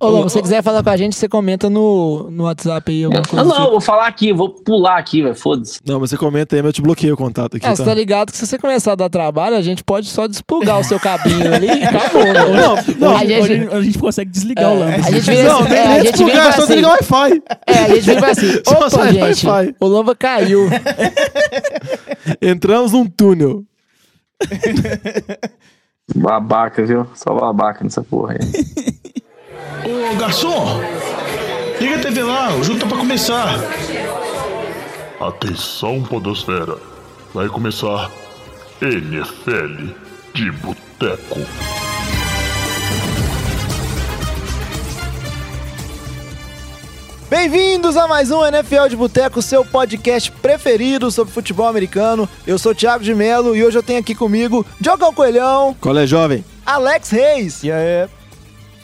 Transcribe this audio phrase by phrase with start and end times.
[0.00, 3.02] Ô, Lô, se você quiser falar com a gente, você comenta no, no WhatsApp aí
[3.02, 3.44] alguma coisa.
[3.44, 3.70] Não, tipo.
[3.70, 5.34] vou falar aqui, vou pular aqui, velho.
[5.34, 5.80] Foda-se.
[5.84, 7.66] Não, mas você comenta aí, mas eu te bloqueio o contato aqui.
[7.66, 10.28] É, você tá ligado que se você começar a dar trabalho, a gente pode só
[10.28, 12.22] desplugar o seu cabinho ali e acabou.
[12.22, 12.32] né?
[12.48, 12.76] Não,
[13.08, 15.08] não, a gente, Hoje a gente consegue desligar o lâmpada.
[15.08, 16.94] a gente vira Não, assim, é, a nem gente desligar, fala só assim, desligar o
[16.94, 17.42] Wi-Fi.
[17.66, 19.74] É, a gente e fala assim, Só opa, gente, Wi-Fi.
[19.80, 20.68] o lamba caiu.
[22.40, 23.64] Entramos num túnel.
[26.14, 27.06] Babaca, viu?
[27.14, 28.38] Só babaca nessa porra aí.
[29.84, 30.80] Ô garçom,
[31.80, 33.58] liga a TV lá, o jogo tá pra começar.
[35.20, 36.76] Atenção, Podosfera.
[37.34, 38.10] Vai começar
[38.80, 39.92] NFL
[40.34, 41.40] de Boteco.
[47.28, 52.28] Bem-vindos a mais um NFL de Boteco, seu podcast preferido sobre futebol americano.
[52.46, 55.96] Eu sou o Thiago de Melo e hoje eu tenho aqui comigo Diogão Coelhão, Qual
[55.98, 56.42] é, jovem?
[56.64, 58.08] Alex Reis, E aí?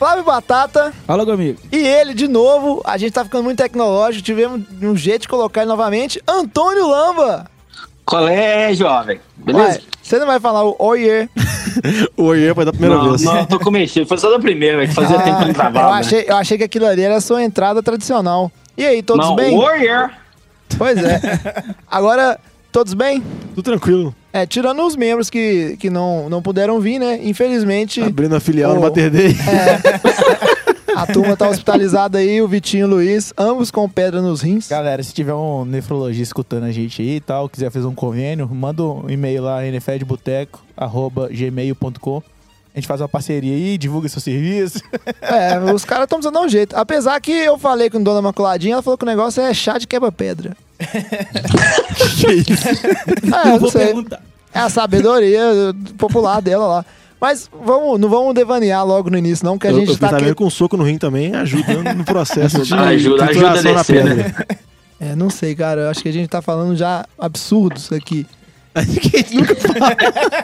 [0.04, 1.58] Flávio Batata Fala comigo.
[1.72, 2.82] e ele de novo.
[2.84, 7.46] A gente tá ficando muito tecnológico, tivemos um jeito de colocar ele novamente, Antônio Lamba.
[8.30, 9.18] É, jovem?
[9.34, 9.78] Beleza?
[9.78, 11.26] Ué, você não vai falar o oiê.
[12.18, 13.22] Oi, foi da primeira não, vez.
[13.22, 14.06] não, tô com mexido.
[14.06, 15.94] Foi só da primeira, que fazia tempo que não eu, travava.
[15.94, 16.00] né?
[16.00, 18.52] achei, eu achei que aquilo ali era a sua entrada tradicional.
[18.76, 19.56] E aí, todos não, bem?
[19.56, 20.10] Warrior.
[20.76, 21.18] Pois é.
[21.90, 22.38] Agora,
[22.74, 23.22] todos bem?
[23.54, 24.14] Tudo tranquilo.
[24.32, 27.20] É, tirando os membros que, que não, não puderam vir, né?
[27.22, 28.74] Infelizmente, Abrindo a filial Ô.
[28.74, 29.36] no Mater Day.
[30.96, 34.66] a turma tá hospitalizada aí, o Vitinho e o Luiz, ambos com pedra nos rins.
[34.66, 38.50] Galera, se tiver um nefrologista escutando a gente aí e tal, quiser fazer um convênio,
[38.52, 42.22] manda um e-mail lá, nfdboteco.gmail.com.
[42.74, 44.82] A gente faz uma parceria aí, divulga seu serviço.
[45.22, 46.76] É, os caras estão precisando dar um jeito.
[46.76, 49.78] Apesar que eu falei com a dona Maculadinha, ela falou que o negócio é chá
[49.78, 50.56] de quebra-pedra.
[50.78, 52.68] Que isso?
[52.68, 53.94] É, eu não sei.
[54.52, 55.42] É a sabedoria
[55.98, 56.84] popular dela lá.
[57.20, 60.16] Mas vamos, não vamos devanear logo no início, não, que a Eu, gente eu tá
[60.16, 60.34] aqui.
[60.34, 64.14] com um soco no rim também ajuda no processo de Ajuda, ajuda a descer, pedra.
[64.14, 64.34] né?
[65.00, 65.82] É, não sei, cara.
[65.82, 68.26] Eu acho que a gente tá falando já absurdos aqui.
[69.32, 69.96] Nunca fala.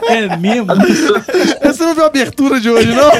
[0.09, 0.67] É mesmo?
[1.63, 3.11] Você não viu a abertura de hoje, não?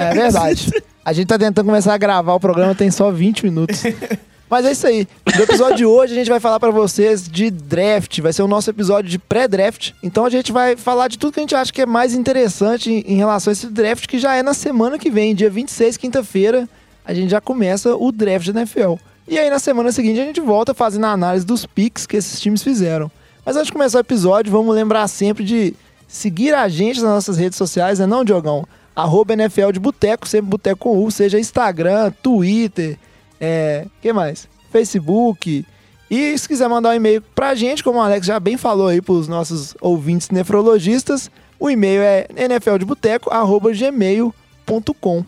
[0.00, 0.72] É verdade.
[1.04, 3.82] A gente tá tentando começar a gravar o programa, tem só 20 minutos.
[4.48, 5.08] Mas é isso aí.
[5.36, 8.20] No episódio de hoje a gente vai falar pra vocês de draft.
[8.20, 9.92] Vai ser o nosso episódio de pré-draft.
[10.02, 12.90] Então a gente vai falar de tudo que a gente acha que é mais interessante
[12.90, 16.68] em, relação a esse draft, que já é na semana que vem, dia 26, quinta-feira,
[17.04, 18.94] a gente já começa o draft da NFL.
[19.28, 22.40] E aí na semana seguinte a gente volta fazendo a análise dos picks que esses
[22.40, 23.10] times fizeram.
[23.44, 25.74] Mas antes de começar o episódio, vamos lembrar sempre de
[26.06, 28.64] seguir a gente nas nossas redes sociais, né não, Diogão?
[28.94, 32.96] Arroba NFL de Boteco, sempre Boteco U, seja Instagram, Twitter,
[33.40, 34.48] é, que mais?
[34.70, 35.66] Facebook.
[36.10, 39.00] E se quiser mandar um e-mail pra gente, como o Alex já bem falou aí
[39.02, 45.24] pros nossos ouvintes nefrologistas, o e-mail é nfldeboteco.gmail.com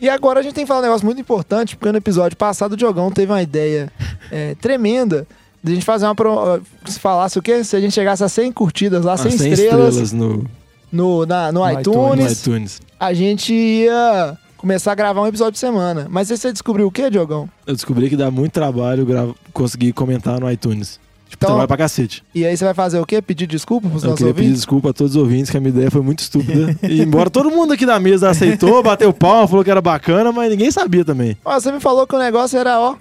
[0.00, 2.72] E agora a gente tem que falar um negócio muito importante, porque no episódio passado
[2.72, 3.90] o Diogão teve uma ideia
[4.30, 5.26] é, tremenda
[5.62, 6.14] de a gente fazer uma...
[6.14, 6.60] Pro...
[6.86, 7.62] Se falasse o quê?
[7.64, 10.44] Se a gente chegasse a 100 curtidas lá, 100, Ah, 100 estrelas, estrelas no,
[10.92, 12.80] no, na, no, No iTunes, no iTunes.
[12.98, 16.06] a gente ia começar a gravar um episódio de semana.
[16.10, 17.48] Mas aí você descobriu o quê, Diogão?
[17.66, 20.98] Eu descobri que dá muito trabalho grava- conseguir comentar no iTunes.
[21.28, 22.22] Tipo, Então- trabalho pra cacete.
[22.32, 23.20] E aí você vai fazer o quê?
[23.20, 25.70] Pedir desculpa pros Eu nossos queria pedir desculpa a todos os ouvintes, que a minha
[25.70, 26.76] ideia foi muito estúpida.
[26.88, 30.50] E embora todo mundo aqui da mesa aceitou, bateu pau, falou que era bacana, mas
[30.50, 31.36] ninguém sabia também.
[31.44, 32.94] Ó, você me falou que o negócio era, ó,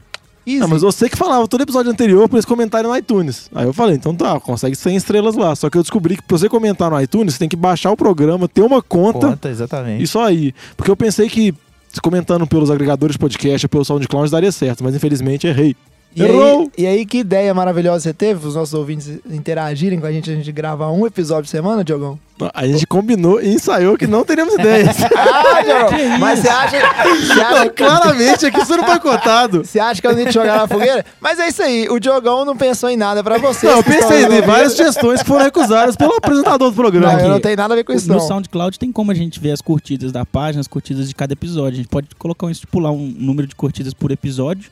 [0.45, 0.59] easy.
[0.59, 3.49] Não, mas você que falava todo episódio anterior pra eles comentarem no iTunes.
[3.53, 5.55] Aí eu falei, então tá, consegue 100 estrelas lá.
[5.55, 7.97] Só que eu descobri que pra você comentar no iTunes, você tem que baixar o
[7.97, 10.05] programa, ter uma conta Conta, exatamente.
[10.07, 10.53] só aí.
[10.75, 11.53] Porque eu pensei que
[12.01, 15.75] comentando pelos agregadores de podcast, pelo SoundCloud, daria certo, mas infelizmente errei.
[16.15, 16.61] E Errou!
[16.61, 20.31] aí, e aí, que ideia maravilhosa você teve, os nossos ouvintes interagirem com a gente,
[20.31, 22.17] a gente gravar um episódio por semana, Diogão?
[22.53, 24.95] A gente combinou e ensaiou que não teríamos ideias.
[25.03, 26.17] Ah, Diogão!
[26.17, 29.65] mas você acha, você, Não, acha, claramente aqui isso não foi contado.
[29.65, 31.05] você acha que eu não ia te jogar na fogueira?
[31.19, 33.67] Mas é isso aí, o Diogão não pensou em nada pra você.
[33.67, 37.21] Não, eu pensei em várias sugestões que foram recusadas pelo apresentador do programa.
[37.21, 38.21] Não, não tenho nada a ver com isso, No não.
[38.21, 41.73] SoundCloud tem como a gente ver as curtidas da página, as curtidas de cada episódio.
[41.73, 44.71] A gente pode colocar um, estipular um número de curtidas por episódio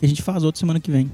[0.00, 1.10] e a gente faz outro semana que vem.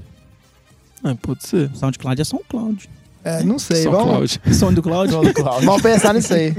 [1.03, 1.69] Ah, pode ser.
[1.75, 2.89] SoundCloud é SoundCloud.
[3.23, 4.37] É, não sei, Só vamos...
[4.37, 4.55] Cloud.
[4.55, 5.11] SoundCloud.
[5.65, 6.55] Vamos pensar nisso aí.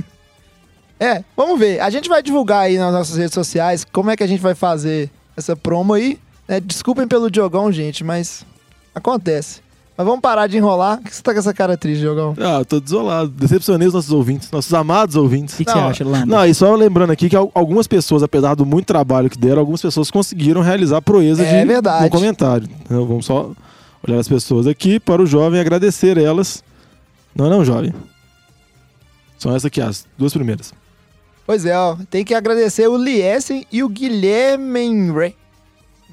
[0.98, 1.80] É, vamos ver.
[1.80, 4.54] A gente vai divulgar aí nas nossas redes sociais como é que a gente vai
[4.54, 6.18] fazer essa promo aí.
[6.48, 6.60] né?
[6.60, 8.46] desculpem pelo Diogão, gente, mas
[8.94, 9.60] acontece.
[9.96, 10.96] Mas vamos parar de enrolar.
[10.98, 12.34] Por que você tá com essa cara triste, Diogão?
[12.40, 13.28] Ah, eu tô desolado.
[13.28, 15.54] Decepcionei os nossos ouvintes, nossos amados ouvintes.
[15.54, 16.26] O que, que Não, você acha, Lamba?
[16.26, 19.60] Não, e só lembrando aqui que al- algumas pessoas, apesar do muito trabalho que deram,
[19.60, 22.06] algumas pessoas conseguiram realizar proeza É de verdade.
[22.06, 22.68] um comentário.
[22.84, 23.52] Então, vamos só
[24.06, 26.64] olhar as pessoas aqui para o jovem agradecer elas.
[27.34, 27.94] Não, não, jovem.
[29.38, 30.72] São essas aqui, as duas primeiras.
[31.46, 31.96] Pois é, ó.
[32.10, 35.36] Tem que agradecer o Liesen e o Guilherme Ray.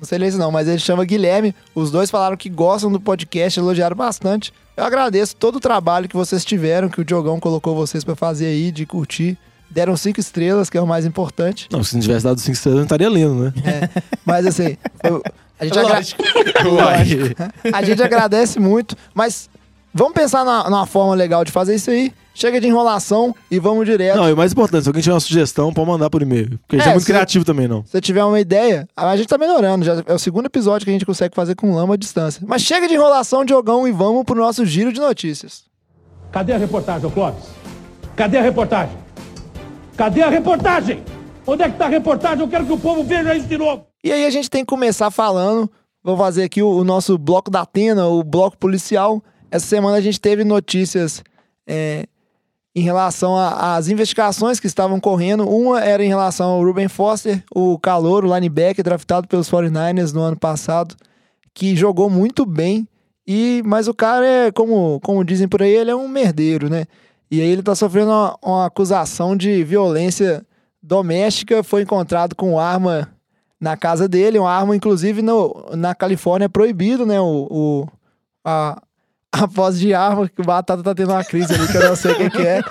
[0.01, 1.53] Não sei ler isso não, mas ele chama Guilherme.
[1.75, 4.51] Os dois falaram que gostam do podcast, elogiaram bastante.
[4.75, 8.48] Eu agradeço todo o trabalho que vocês tiveram, que o Diogão colocou vocês pra fazer
[8.48, 9.38] aí, de curtir.
[9.69, 11.68] Deram cinco estrelas, que é o mais importante.
[11.71, 13.53] Não, se não tivesse dado cinco estrelas, eu não estaria lendo, né?
[14.25, 14.75] Mas assim,
[15.06, 15.21] foi-
[15.59, 16.01] a gente, agra-
[17.71, 19.50] a gente agradece muito, mas
[19.94, 22.14] vamos pensar na- numa forma legal de fazer isso aí.
[22.34, 24.16] Chega de enrolação e vamos direto.
[24.16, 26.58] Não, e o mais importante, se alguém tiver uma sugestão, pode mandar por e-mail.
[26.60, 27.84] Porque a gente É, é muito se- criativo também, não.
[27.84, 29.84] Se você tiver uma ideia, a gente tá melhorando.
[29.84, 32.42] Já é o segundo episódio que a gente consegue fazer com lama à distância.
[32.48, 35.64] Mas chega de enrolação, Diogão, e vamos pro nosso giro de notícias.
[36.32, 37.44] Cadê a reportagem, ô Clóvis?
[38.16, 38.96] Cadê a reportagem?
[39.98, 41.04] Cadê a reportagem?
[41.46, 42.40] Onde é que tá a reportagem?
[42.40, 43.86] Eu quero que o povo veja isso de novo.
[44.04, 45.70] E aí a gente tem que começar falando.
[46.04, 49.22] Vou fazer aqui o, o nosso bloco da Atena, o bloco policial.
[49.51, 51.21] Essa semana a gente teve notícias
[51.68, 52.06] é,
[52.74, 55.48] em relação às investigações que estavam correndo.
[55.48, 60.21] Uma era em relação ao Ruben Foster, o calor, o linebacker draftado pelos 49ers no
[60.21, 60.95] ano passado,
[61.53, 62.88] que jogou muito bem.
[63.27, 66.86] E mas o cara é, como, como dizem por aí, ele é um merdeiro, né?
[67.30, 70.45] E aí ele tá sofrendo uma, uma acusação de violência
[70.81, 73.07] doméstica, foi encontrado com arma
[73.59, 77.21] na casa dele, uma arma, inclusive, no, na Califórnia é proibido, né?
[77.21, 77.88] O, o-
[78.44, 78.81] a,
[79.44, 81.95] a posse de arma, que o Batata tá tendo uma crise ali, que eu não
[81.95, 82.62] sei o que, que é.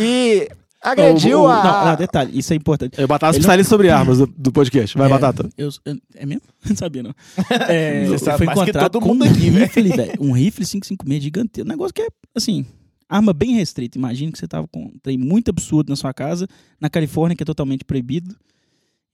[0.00, 0.48] E
[0.82, 1.62] agrediu O- o- a.
[1.64, 3.00] Não, não, detalhe, isso é importante.
[3.02, 4.96] O Batata Ele especialista sobre armas do, do podcast.
[4.96, 5.48] Vai, É, Batata.
[5.56, 6.42] Eu, eu- é mesmo?
[6.68, 7.14] Não sabia, não.
[7.68, 9.64] É, Você sabe foi encontrado com um aqui, velho.
[9.64, 10.12] rifle, velho.
[10.20, 11.62] Um rifle 556 gigante.
[11.62, 12.66] Um negócio que é, assim,
[13.08, 13.96] arma bem restrita.
[13.98, 16.46] Imagina que você tava com um trem muito absurdo na sua casa,
[16.80, 18.34] na Califórnia, que é totalmente proibido.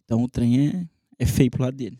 [0.04, 0.68] Então o trem
[1.18, 1.98] é, é feio pro lado dele.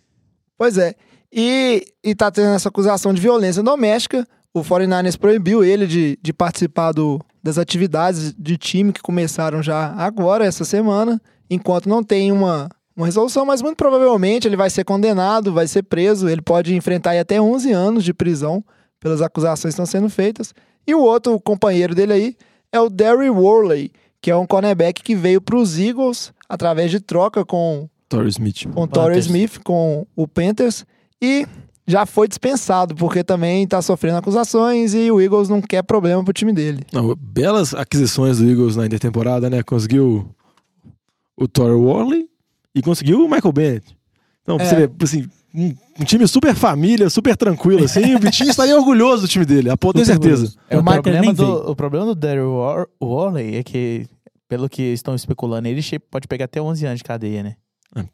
[0.56, 0.94] Pois é.
[1.34, 4.26] E, e tá tendo essa acusação de violência doméstica.
[4.54, 9.94] O 49ers proibiu ele de, de participar do, das atividades de time que começaram já
[9.94, 14.84] agora, essa semana, enquanto não tem uma, uma resolução, mas muito provavelmente ele vai ser
[14.84, 18.62] condenado, vai ser preso, ele pode enfrentar aí até 11 anos de prisão
[19.00, 20.54] pelas acusações que estão sendo feitas.
[20.86, 22.36] E o outro companheiro dele aí
[22.70, 23.90] é o Derry Worley,
[24.20, 28.68] que é um cornerback que veio para os Eagles através de troca com Torrey Smith.
[28.72, 29.18] com o Torrey.
[29.18, 30.84] Smith, com o Panthers,
[31.20, 31.46] e
[31.92, 36.32] já foi dispensado, porque também tá sofrendo acusações e o Eagles não quer problema pro
[36.32, 36.84] time dele.
[36.92, 39.62] Não, belas aquisições do Eagles na intertemporada, né?
[39.62, 40.28] Conseguiu
[41.36, 42.26] o Torrey Worley
[42.74, 43.96] e conseguiu o Michael Bennett.
[44.42, 44.64] Então, É.
[44.64, 49.22] você ver, assim, um, um time super família, super tranquilo, assim, o Vitinho estaria orgulhoso
[49.22, 50.52] do time dele, a pô, tenho certeza.
[50.68, 54.06] É, O o, Michael problema do, o problema do Daryl War- Worley é que,
[54.48, 55.80] pelo que estão especulando, ele
[56.10, 57.56] pode pegar até 11 anos de cadeia, né?
[57.94, 58.04] É,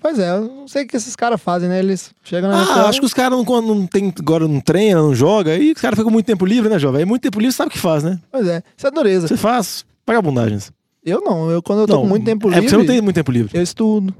[0.00, 1.78] pois é, eu não sei o que esses caras fazem, né?
[1.80, 4.60] Eles chegam na Ah, NFL, acho que os caras não, quando não tem, agora não
[4.60, 7.00] treina, não joga, aí os caras ficam com muito tempo livre, né, jovem?
[7.00, 8.20] Aí muito tempo livre sabe o que faz, né?
[8.30, 9.26] Pois é, isso é dureza.
[9.26, 10.70] Você faz vagabundagens.
[11.04, 12.86] Eu não, eu quando eu tô Não, com muito tempo É livre, porque você não
[12.86, 13.50] tem muito tempo livre.
[13.58, 14.14] eu estudo,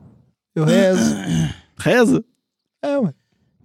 [0.55, 1.15] eu rezo,
[1.79, 2.25] Reza,
[2.83, 3.13] é, ué, tá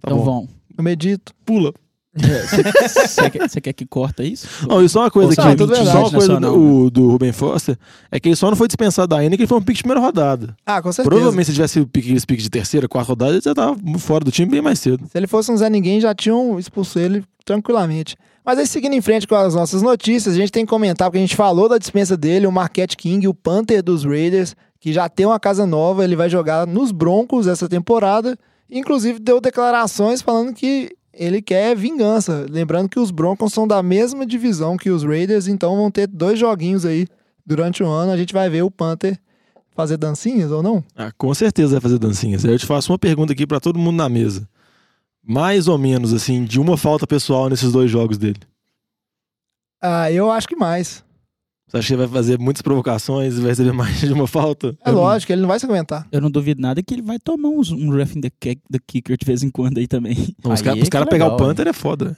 [0.06, 0.24] então bom.
[0.24, 0.48] vão.
[0.76, 1.32] eu medito.
[1.44, 1.72] Pula.
[2.18, 4.46] Você quer, quer que corta isso?
[4.68, 7.76] Não, e só uma coisa Ou aqui, só uma coisa do, o- do Ruben Foster,
[8.10, 10.00] é que ele só não foi dispensado ainda, que ele foi um pique de primeira
[10.00, 10.56] rodada.
[10.66, 11.08] Ah, com certeza.
[11.08, 14.30] Provavelmente se tivesse pique, esse pique de terceira, quarta rodada, ele já tava fora do
[14.30, 15.06] time bem mais cedo.
[15.10, 18.16] Se ele fosse um Zé Ninguém, já tinham expulso ele tranquilamente.
[18.44, 21.18] Mas aí, seguindo em frente com as nossas notícias, a gente tem que comentar, porque
[21.18, 25.08] a gente falou da dispensa dele, o Marquette King, o Panther dos Raiders, que já
[25.08, 28.38] tem uma casa nova, ele vai jogar nos Broncos essa temporada.
[28.70, 32.46] Inclusive, deu declarações falando que ele quer vingança.
[32.48, 36.38] Lembrando que os Broncos são da mesma divisão que os Raiders, então vão ter dois
[36.38, 37.06] joguinhos aí
[37.44, 38.12] durante o ano.
[38.12, 39.18] A gente vai ver o Panther
[39.74, 40.82] fazer dancinhas ou não?
[40.96, 42.44] Ah, com certeza vai fazer dancinhas.
[42.44, 44.48] Eu te faço uma pergunta aqui pra todo mundo na mesa.
[45.22, 48.40] Mais ou menos, assim, de uma falta pessoal nesses dois jogos dele.
[49.82, 51.04] Ah, eu acho que mais.
[51.68, 54.74] Você acha que ele vai fazer muitas provocações e vai receber mais de uma falta?
[54.82, 56.06] É lógico, ele não vai se aguentar.
[56.10, 59.18] Eu não duvido nada que ele vai tomar uns, um roughing the, kick, the kicker
[59.18, 60.34] de vez em quando aí também.
[60.42, 62.16] Não, os caras cara é pegar o Panther é foda.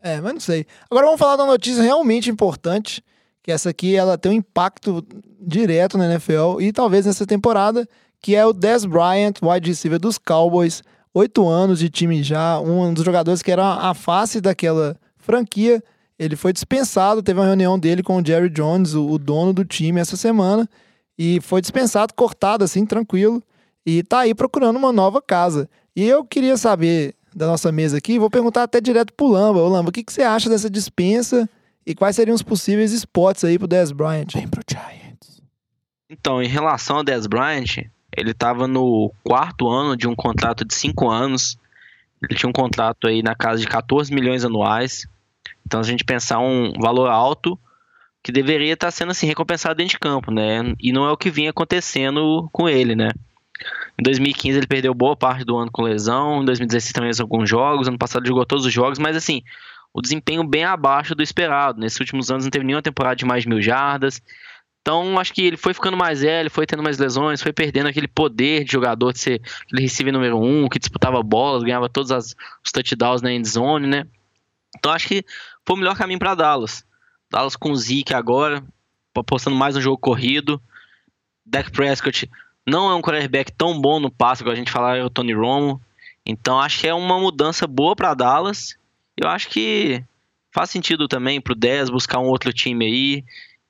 [0.00, 0.66] É, mas não sei.
[0.90, 3.02] Agora vamos falar de uma notícia realmente importante,
[3.42, 5.04] que essa aqui ela tem um impacto
[5.40, 7.88] direto na NFL e talvez nessa temporada,
[8.20, 10.82] que é o Dez Bryant, wide receiver dos Cowboys,
[11.14, 15.82] oito anos de time já, um dos jogadores que era a face daquela franquia.
[16.18, 19.64] Ele foi dispensado, teve uma reunião dele com o Jerry Jones, o, o dono do
[19.64, 20.68] time, essa semana,
[21.18, 23.42] e foi dispensado, cortado assim, tranquilo,
[23.84, 25.68] e tá aí procurando uma nova casa.
[25.94, 29.60] E eu queria saber da nossa mesa aqui, vou perguntar até direto pro Lamba.
[29.60, 31.48] Ô Lamba, o que, que você acha dessa dispensa
[31.86, 34.32] e quais seriam os possíveis spots aí pro Dez Bryant?
[34.32, 35.42] Vem pro Giants.
[36.08, 37.84] Então, em relação ao Dez Bryant,
[38.16, 41.58] ele estava no quarto ano de um contrato de cinco anos.
[42.22, 45.06] Ele tinha um contrato aí na casa de 14 milhões anuais.
[45.66, 47.58] Então, se a gente pensar um valor alto
[48.22, 50.74] que deveria estar sendo assim recompensado dentro de campo, né?
[50.80, 53.10] E não é o que vinha acontecendo com ele, né?
[53.98, 57.48] Em 2015 ele perdeu boa parte do ano com lesão, em 2016 também fez alguns
[57.48, 59.42] jogos, ano passado jogou todos os jogos, mas assim,
[59.92, 61.78] o desempenho bem abaixo do esperado.
[61.80, 64.20] Nesses últimos anos não teve nenhuma temporada de mais de mil jardas.
[64.80, 68.08] Então, acho que ele foi ficando mais velho, foi tendo mais lesões, foi perdendo aquele
[68.08, 72.34] poder de jogador de ser aquele receiver número um, que disputava bolas, ganhava todos as,
[72.62, 74.06] os touchdowns na end zone, né?
[74.76, 75.24] Então, acho que
[75.64, 76.84] foi o melhor caminho para Dallas.
[77.30, 78.62] Dallas com o Zeke agora,
[79.14, 80.60] apostando mais no jogo corrido.
[81.44, 82.30] Dak Prescott
[82.66, 85.34] não é um quarterback tão bom no passe, igual a gente falar é o Tony
[85.34, 85.80] Romo.
[86.26, 88.76] Então, acho que é uma mudança boa para Dallas.
[89.16, 90.02] Eu acho que
[90.52, 93.24] faz sentido também pro 10 buscar um outro time aí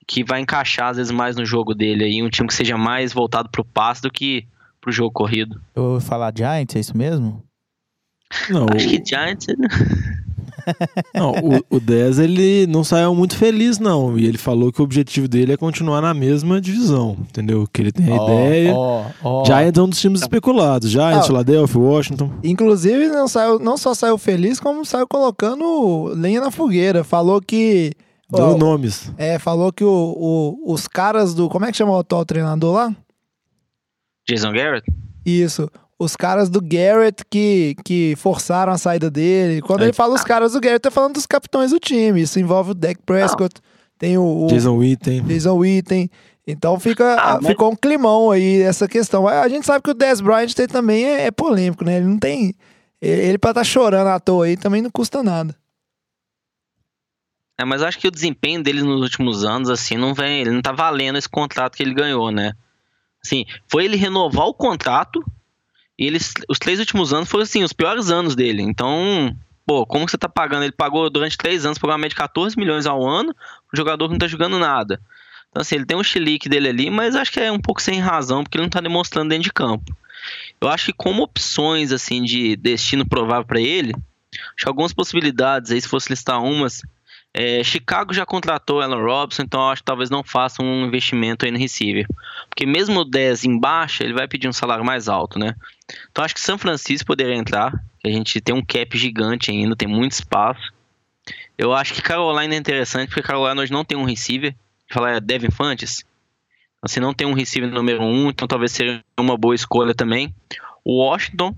[0.07, 3.13] que vai encaixar às vezes mais no jogo dele aí, um time que seja mais
[3.13, 4.47] voltado pro passe do que
[4.81, 5.61] pro jogo corrido.
[5.75, 7.43] Eu vou falar Giants, é isso mesmo?
[8.51, 9.47] Não, Acho o, que Giants
[11.15, 14.19] não, o, o 10 ele não saiu muito feliz, não.
[14.19, 17.67] E ele falou que o objetivo dele é continuar na mesma divisão, entendeu?
[17.73, 18.75] Que ele tem a Ó, ideia.
[18.75, 19.45] ó, ó.
[19.45, 20.91] Giants é um dos times especulados.
[20.91, 21.27] Giants, Ah.
[21.27, 22.31] Philadelphia, Washington.
[22.43, 27.05] Inclusive, não, saiu, não só saiu feliz, como saiu colocando lenha na fogueira.
[27.05, 27.93] Falou que.
[28.31, 29.13] Deu nomes.
[29.19, 29.89] é, falou que o,
[30.67, 31.49] o- os caras do.
[31.49, 32.97] Como é que chama o atual treinador lá?
[34.29, 34.85] Jason Garrett?
[35.25, 35.71] Isso.
[35.99, 39.63] Os caras do Garrett que, que forçaram a saída dele.
[39.63, 39.85] Quando É.
[39.85, 42.21] ele fala os caras do Garrett, tá falando dos capitães do time.
[42.23, 43.55] Isso envolve o Dak Prescott,
[43.99, 45.23] tem o, o Jason Witten.
[45.23, 46.11] Jason Witten.
[46.47, 49.27] Então fica, Ah, mas- ficou um climão aí essa questão.
[49.29, 51.97] A gente sabe que o Dez Bryant tem- também é, é polêmico, né?
[51.99, 52.55] Ele não tem.
[53.01, 55.55] Ele, ele pra estar chorando à toa aí também não custa nada.
[57.59, 60.41] É, mas eu acho que o desempenho dele nos últimos anos, assim, não vem.
[60.41, 62.53] Ele não tá valendo esse contrato que ele ganhou, né?
[63.25, 65.25] Assim, foi ele renovar o contrato
[65.99, 68.63] e eles, os três últimos anos foram, assim, os piores anos dele.
[68.63, 69.35] Então,
[69.67, 70.65] pô, como você tá pagando?
[70.65, 73.31] Ele pagou durante três anos, provavelmente 14 milhões ao ano,
[73.73, 75.01] um jogador que não tá jogando nada.
[75.51, 78.01] Então, assim, ele tem um chilique dele ali, mas acho que é um pouco sem
[78.01, 79.97] razão, porque ele não tá demonstrando dentro de campo.
[80.61, 83.95] Eu acho que como opções, assim, de destino provável para ele,
[84.33, 86.83] acho que algumas possibilidades aí, se fosse listar umas,
[87.33, 91.51] é, Chicago já contratou Alan Robson, então acho que talvez não faça um investimento aí
[91.51, 92.07] no receiver.
[92.55, 95.57] Porque mesmo o 10 em baixa, ele vai pedir um salário mais alto, né?
[96.09, 99.89] Então acho que São Francisco poderia entrar, a gente tem um cap gigante ainda, tem
[99.89, 100.73] muito espaço.
[101.59, 104.55] Eu acho que Carolina é interessante, porque Carolina hoje não tem um receiver.
[104.89, 106.05] Falar é Devin Fantes.
[106.79, 110.33] Então, se não tem um receiver número um, então talvez seja uma boa escolha também.
[110.85, 111.57] O Washington,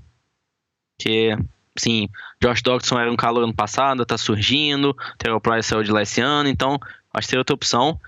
[0.98, 1.36] que
[1.76, 2.08] sim,
[2.40, 4.96] Josh Dodson era um calor ano passado, tá surgindo.
[5.18, 6.78] Terrell Price saiu de lá esse ano, então
[7.12, 8.00] acho que seria outra opção.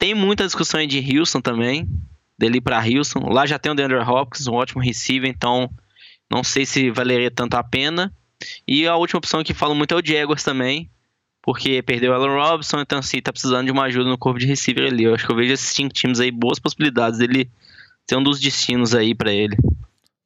[0.00, 1.88] Tem muita discussão aí de Houston também,
[2.38, 3.20] dele pra Houston.
[3.32, 5.70] Lá já tem o DeAndre Hopkins, um ótimo receiver, então
[6.30, 8.12] não sei se valeria tanto a pena.
[8.66, 10.90] E a última opção que falo muito é o Jaguars também,
[11.42, 14.46] porque perdeu o Allen Robinson, então assim, tá precisando de uma ajuda no corpo de
[14.46, 15.04] receiver ali.
[15.04, 17.50] Eu acho que eu vejo esses cinco times aí, boas possibilidades dele
[18.08, 19.56] ser um dos destinos aí pra ele.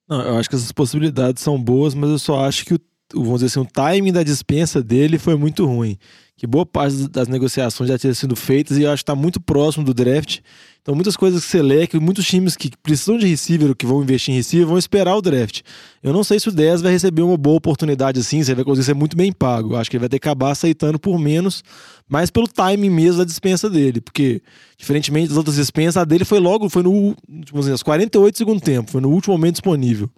[0.08, 2.80] Não, eu acho que essas possibilidades são boas, mas eu só acho que o-
[3.14, 5.96] vamos dizer assim, o timing da dispensa dele foi muito ruim.
[6.36, 9.40] Que boa parte das negociações já tinha sido feitas e eu acho que está muito
[9.40, 10.38] próximo do draft.
[10.80, 14.02] Então, muitas coisas que você lê, que muitos times que precisam de receiver que vão
[14.02, 15.62] investir em receiver vão esperar o draft.
[16.02, 18.64] Eu não sei se o 10 vai receber uma boa oportunidade assim, se ele vai
[18.64, 19.74] conseguir ser muito bem pago.
[19.74, 21.64] Eu acho que ele vai ter que acabar aceitando por menos,
[22.08, 24.00] mas pelo timing mesmo da dispensa dele.
[24.00, 24.40] Porque,
[24.78, 28.38] diferentemente das outras dispensas, a dele foi logo, foi no, tipo assim, aos 48 do
[28.38, 30.08] segundo tempo, foi no último momento disponível.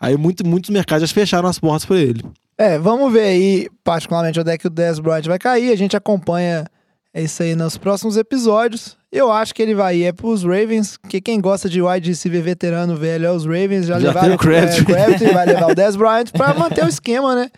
[0.00, 2.24] Aí muito, muitos mercados já fecharam as portas para ele.
[2.56, 5.70] É, vamos ver aí, particularmente, onde é que o Dez Bryant vai cair.
[5.72, 6.66] A gente acompanha
[7.14, 8.96] isso aí nos próximos episódios.
[9.12, 12.42] Eu acho que ele vai ir é pros Ravens, que quem gosta de wide receiver
[12.42, 13.86] veterano velho é os Ravens.
[13.86, 14.94] Já, Já levaram o Crabtree.
[14.94, 17.50] é, vai levar o Dez Bryant pra manter o esquema, né?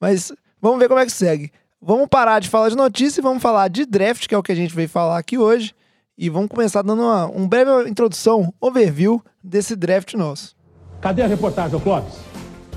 [0.00, 1.50] Mas vamos ver como é que segue.
[1.80, 4.52] Vamos parar de falar de notícia e vamos falar de draft, que é o que
[4.52, 5.74] a gente veio falar aqui hoje.
[6.16, 10.55] E vamos começar dando uma, um breve introdução, overview desse draft nosso.
[11.00, 12.14] Cadê a reportagem, Clóvis?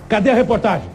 [0.07, 0.89] Cadê a reportagem?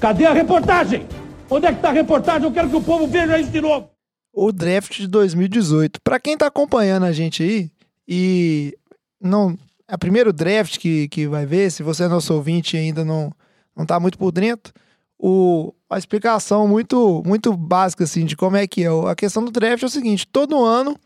[0.00, 1.06] Cadê a reportagem?
[1.48, 2.44] Onde é que tá a reportagem?
[2.44, 3.90] Eu quero que o povo veja isso de novo.
[4.32, 6.00] o draft de 2018.
[6.02, 7.70] Pra quem tá acompanhando a gente aí
[8.08, 8.76] e
[9.20, 9.58] não
[9.88, 13.04] é o primeiro draft que, que vai ver, se você é nosso ouvinte e ainda
[13.04, 13.32] não
[13.76, 14.72] não tá muito por dentro,
[15.18, 18.88] o a explicação muito muito básica assim de como é que é.
[19.10, 20.96] A questão do draft é o seguinte, todo ano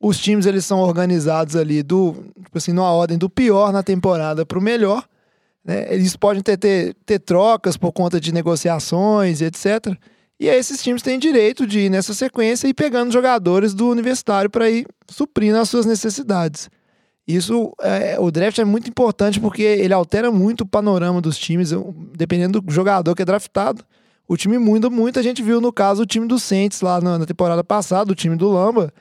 [0.00, 4.46] os times eles são organizados ali do, tipo assim, numa ordem do pior na temporada
[4.46, 5.04] pro melhor.
[5.62, 5.92] Né?
[5.94, 9.94] Eles podem ter, ter, ter trocas por conta de negociações, etc.
[10.38, 14.48] E aí esses times têm direito de ir nessa sequência e pegando jogadores do universitário
[14.48, 16.70] para ir suprindo as suas necessidades.
[17.28, 21.72] Isso, é, o draft é muito importante porque ele altera muito o panorama dos times,
[22.16, 23.84] dependendo do jogador que é draftado.
[24.26, 25.18] o time muda muito.
[25.18, 28.14] A gente viu, no caso, o time do Saints lá na, na temporada passada, o
[28.14, 28.92] time do Lamba,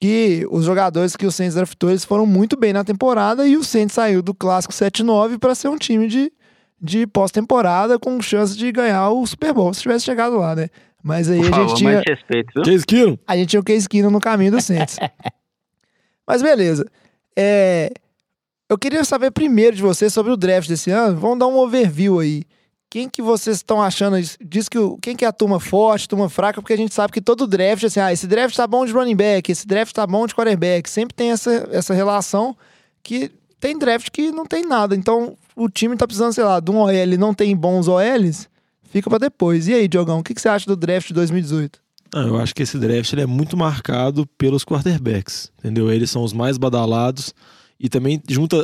[0.00, 3.62] que os jogadores que o Saints draftou, eles foram muito bem na temporada e o
[3.62, 6.32] Saints saiu do clássico 7-9 para ser um time de,
[6.80, 10.68] de pós-temporada com chance de ganhar o Super Bowl, se tivesse chegado lá, né?
[11.02, 12.62] Mas aí Por a favor, gente tinha respeito, viu?
[12.64, 13.18] Case Keenum.
[13.26, 14.96] a gente tinha o Case Keenum no caminho do Saints.
[16.26, 16.86] Mas beleza.
[17.36, 17.90] É,
[18.68, 21.18] eu queria saber primeiro de vocês sobre o draft desse ano.
[21.18, 22.44] Vamos dar um overview aí.
[22.90, 24.16] Quem que vocês estão achando?
[24.44, 27.12] Diz que o, quem que é a turma forte, turma fraca, porque a gente sabe
[27.12, 30.04] que todo draft, assim, ah, esse draft tá bom de running back, esse draft tá
[30.04, 30.90] bom de quarterback.
[30.90, 32.56] Sempre tem essa, essa relação
[33.00, 33.30] que
[33.60, 34.96] tem draft que não tem nada.
[34.96, 38.48] Então, o time tá precisando, sei lá, de um OL, não tem bons OLs,
[38.90, 39.68] fica pra depois.
[39.68, 41.78] E aí, Diogão, o que, que você acha do draft de 2018?
[42.12, 45.92] Ah, eu acho que esse draft é muito marcado pelos quarterbacks, entendeu?
[45.92, 47.32] Eles são os mais badalados
[47.82, 48.60] e também junta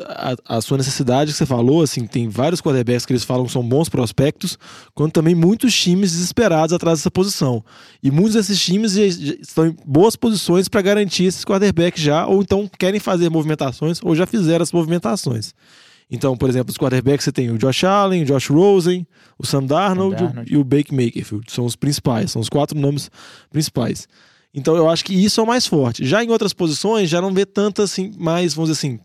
[0.46, 3.52] a, a sua necessidade que você falou, assim, tem vários quarterbacks que eles falam que
[3.52, 4.58] são bons prospectos,
[4.94, 7.64] quanto também muitos times desesperados atrás dessa posição.
[8.02, 12.26] E muitos desses times já- já estão em boas posições para garantir esses quarterbacks já,
[12.26, 15.54] ou então querem fazer movimentações, ou já fizeram as movimentações.
[16.10, 19.04] Então, por exemplo, os quarterbacks você tem o Josh Allen, o Josh Rosen,
[19.38, 20.52] o Sam Darnold, Sam Darnold.
[20.52, 21.50] e o Baker Mayfield.
[21.50, 23.10] São os principais, são os quatro nomes
[23.50, 24.06] principais.
[24.56, 26.04] Então eu acho que isso é o mais forte.
[26.04, 28.98] Já em outras posições, já não vê tanto assim, mais, vamos dizer assim,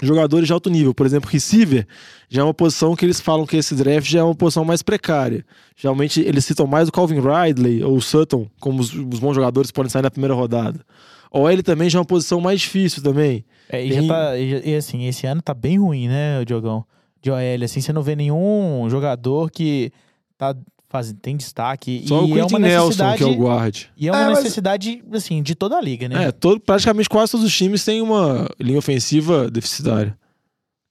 [0.00, 0.94] jogadores de alto nível.
[0.94, 1.84] Por exemplo, receiver
[2.28, 4.82] já é uma posição que eles falam que esse draft já é uma posição mais
[4.82, 5.44] precária.
[5.76, 9.70] Geralmente eles citam mais o Calvin Ridley ou o Sutton como os, os bons jogadores
[9.70, 10.80] que podem sair na primeira rodada.
[11.30, 13.44] Ou ele também já é uma posição mais difícil também.
[13.68, 16.84] É, e, Tem- tá, e assim, esse ano tá bem ruim, né, Diogão?
[17.20, 19.90] De OL, assim, você não vê nenhum jogador que
[20.38, 20.54] tá
[20.94, 22.04] fazendo, tem destaque.
[22.06, 23.76] Só e o é Quentin uma Nelson, necessidade, que é o guard.
[23.96, 26.26] E é uma É, mas- necessidade, assim, de toda a liga, né?
[26.26, 30.16] É, todo, praticamente quase todos os times têm uma linha ofensiva deficitária.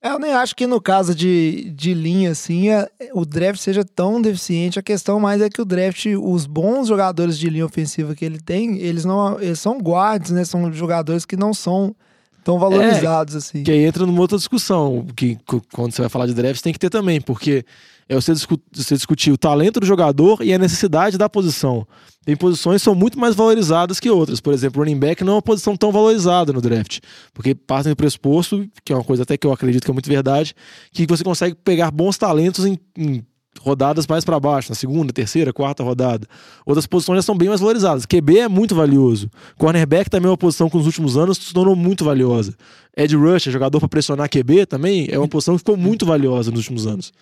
[0.03, 3.85] É, Eu nem acho que no caso de, de linha, assim, é- o draft seja
[3.85, 4.77] tão deficiente.
[4.77, 8.41] A questão mais é que o draft, os bons jogadores de linha ofensiva que ele
[8.41, 10.43] tem, eles não eles são guards, né?
[10.43, 11.95] São jogadores que não são
[12.43, 13.63] tão valorizados, assim.
[13.63, 15.37] Que aí entra numa outra discussão, que
[15.71, 17.65] quando você vai falar de draft tem que ter também, porque
[18.07, 21.87] é você, discu- você discutir o talento do jogador e a necessidade da posição.
[22.25, 24.39] Tem posições que são muito mais valorizadas que outras.
[24.39, 26.99] Por exemplo, running back não é uma posição tão valorizada no draft,
[27.33, 30.09] porque partem do pressuposto, que é uma coisa até que eu acredito que é muito
[30.09, 30.53] verdade,
[30.91, 33.23] que você consegue pegar bons talentos em, em
[33.61, 36.27] rodadas mais para baixo, na segunda, terceira, quarta rodada.
[36.65, 38.05] Outras posições já são bem mais valorizadas.
[38.05, 39.29] QB é muito valioso.
[39.57, 42.53] Cornerback também é uma posição que nos últimos anos se tornou muito valiosa.
[42.95, 46.59] Ed Rush, jogador para pressionar QB, também é uma posição que ficou muito valiosa nos
[46.61, 47.13] últimos anos.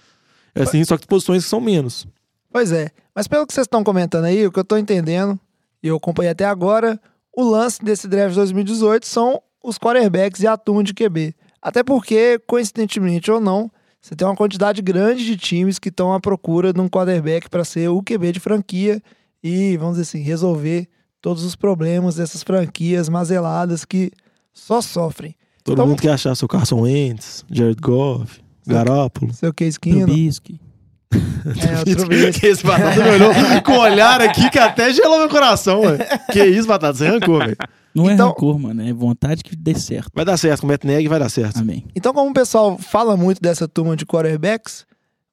[0.53, 2.05] É assim, só que posições que são menos.
[2.51, 2.89] Pois é.
[3.15, 5.39] Mas pelo que vocês estão comentando aí, o que eu tô entendendo,
[5.81, 6.99] e eu acompanhei até agora,
[7.35, 11.33] o lance desse draft 2018 são os quarterbacks e a turma de QB.
[11.61, 16.19] Até porque, coincidentemente ou não, você tem uma quantidade grande de times que estão à
[16.19, 19.01] procura de um quarterback para ser o QB de franquia
[19.43, 20.87] e, vamos dizer assim, resolver
[21.21, 24.11] todos os problemas dessas franquias mazeladas que
[24.51, 25.35] só sofrem.
[25.63, 29.31] Todo Então- mundo quer achar seu Carson Wentz, Jared Goff, Garoppolo.
[29.33, 30.07] Seu Case Keenum.
[31.13, 33.31] É, que esse Batata me olhou
[33.65, 35.99] com um olhar aqui que até gelou meu coração, velho.
[36.31, 37.57] Que isso, Batata, você arrancou, velho.
[37.93, 38.87] Não é Então- rancor, mano.
[38.87, 40.11] É vontade que dê certo.
[40.13, 41.59] Vai dar certo, com o Matt Nagy vai dar certo.
[41.59, 41.85] Amém.
[41.95, 44.85] Então, como o pessoal fala muito dessa turma de quarterbacks,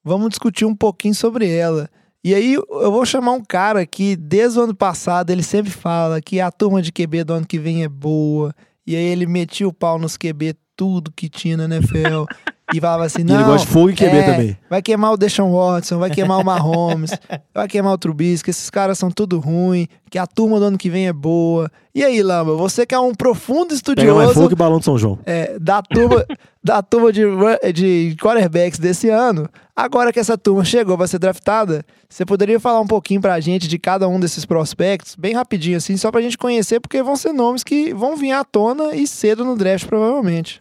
[0.05, 1.89] vamos discutir um pouquinho sobre ela.
[2.25, 6.21] E aí, eu vou chamar um cara que, desde o ano passado, ele sempre fala
[6.21, 8.53] que a turma de QB do ano que vem é boa.
[8.85, 12.25] E aí, ele metia o pau nos QB, tudo que tinha na NFL.
[12.75, 13.35] e falava assim: E não.
[13.37, 14.57] ele gosta de fogo e QB é, também.
[14.69, 17.11] Vai queimar o Deshaun Watson, vai queimar o Mahomes,
[17.55, 20.91] vai queimar o Trubisky, esses caras são tudo ruim, que a turma do ano que
[20.91, 21.71] vem é boa.
[21.95, 24.85] E aí, Lamba, você que é um profundo Pega mais estudioso fogo que balão de
[24.85, 25.19] São João.
[25.27, 26.25] é, da turma,
[26.63, 27.25] da turma de,
[27.73, 32.81] de quarterbacks desse ano, agora que essa turma chegou para ser draftada, você poderia falar
[32.81, 36.39] um pouquinho pra gente de cada um desses prospectos, bem rapidinho assim, só pra gente
[36.39, 40.61] conhecer, porque vão ser nomes que vão vir à tona e cedo no draft, provavelmente.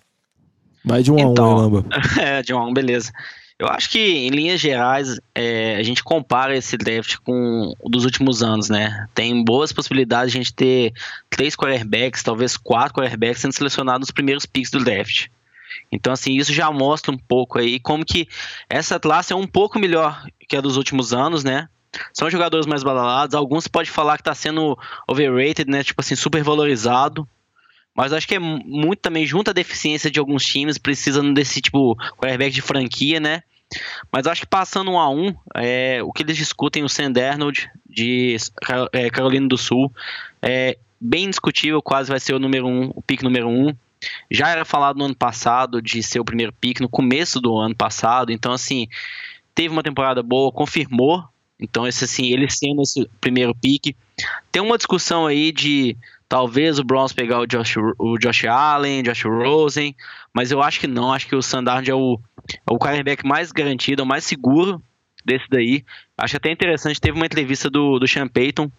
[0.88, 1.86] Vai de um a um, Então, Lamba.
[2.20, 3.12] É, John, beleza.
[3.60, 8.06] Eu acho que, em linhas gerais, é, a gente compara esse draft com o dos
[8.06, 9.08] últimos anos, né?
[9.16, 10.94] Tem boas possibilidades de a gente ter
[11.28, 15.28] três quarterbacks, talvez quatro quarterbacks sendo selecionados nos primeiros picks do draft.
[15.92, 18.28] Então, assim, isso já mostra um pouco aí como que
[18.70, 21.68] essa classe é um pouco melhor que a dos últimos anos, né?
[22.14, 25.84] São jogadores mais badalados, alguns pode falar que está sendo overrated, né?
[25.84, 27.28] Tipo assim, super valorizado.
[27.98, 31.60] Mas acho que é mu- muito também junto à deficiência de alguns times, precisando desse
[31.60, 33.42] tipo quarterback de franquia, né?
[34.12, 38.38] Mas acho que passando um a um, é, o que eles discutem o Darnold de
[38.94, 39.92] é, Carolina do Sul
[40.42, 43.74] é bem discutível, quase vai ser o número um, o pick número um.
[44.30, 47.76] Já era falado no ano passado de ser o primeiro pick no começo do ano
[47.76, 48.88] passado, então assim,
[49.56, 51.24] teve uma temporada boa, confirmou
[51.60, 53.96] Então, esse assim, ele sendo esse primeiro pique.
[54.52, 55.98] Tem uma discussão aí de
[56.30, 59.96] talvez o Browns pegar o Josh, o Josh Allen, Josh Rosen,
[60.34, 61.14] mas eu acho que não.
[61.14, 64.82] Acho que o Sandard é o, é o quarterback mais garantido, é o mais seguro
[65.24, 65.84] desse daí.
[66.18, 68.72] Acho até interessante, teve uma entrevista do, do Sean Payton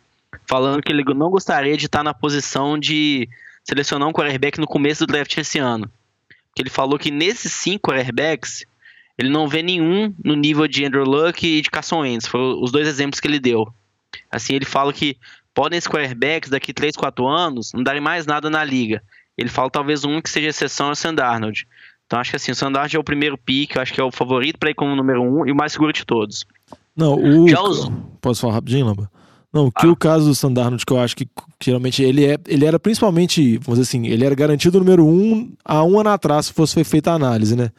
[0.47, 3.29] falando que ele não gostaria de estar na posição de
[3.65, 5.91] selecionar um quarterback no começo do draft esse ano.
[6.55, 8.65] Que ele falou que nesses cinco quarterbacks,
[9.17, 12.27] ele não vê nenhum no nível de Andrew Luck e de Carson Wentz.
[12.27, 13.73] Foram os dois exemplos que ele deu.
[14.31, 15.17] Assim, ele fala que
[15.59, 19.03] podem esses quarterbacks daqui 3, 4 anos não darem mais nada na liga.
[19.37, 21.67] Ele fala talvez um que seja exceção é o Sandarnold.
[22.07, 24.11] Então acho que assim, o Sandarnold é o primeiro pick, eu acho que é o
[24.13, 26.45] favorito para ir como número um e o mais seguro de todos.
[26.97, 27.49] Não, o.
[27.49, 27.91] Já os-
[28.21, 29.11] Posso falar rapidinho, Lamba?
[29.53, 29.91] Não, que Ah.
[29.91, 31.27] o caso do Sandarnold, que eu acho que
[31.63, 35.83] geralmente ele, é, ele era principalmente, vamos dizer assim, ele era garantido número um há
[35.83, 37.71] um ano atrás, se fosse feita a análise, né?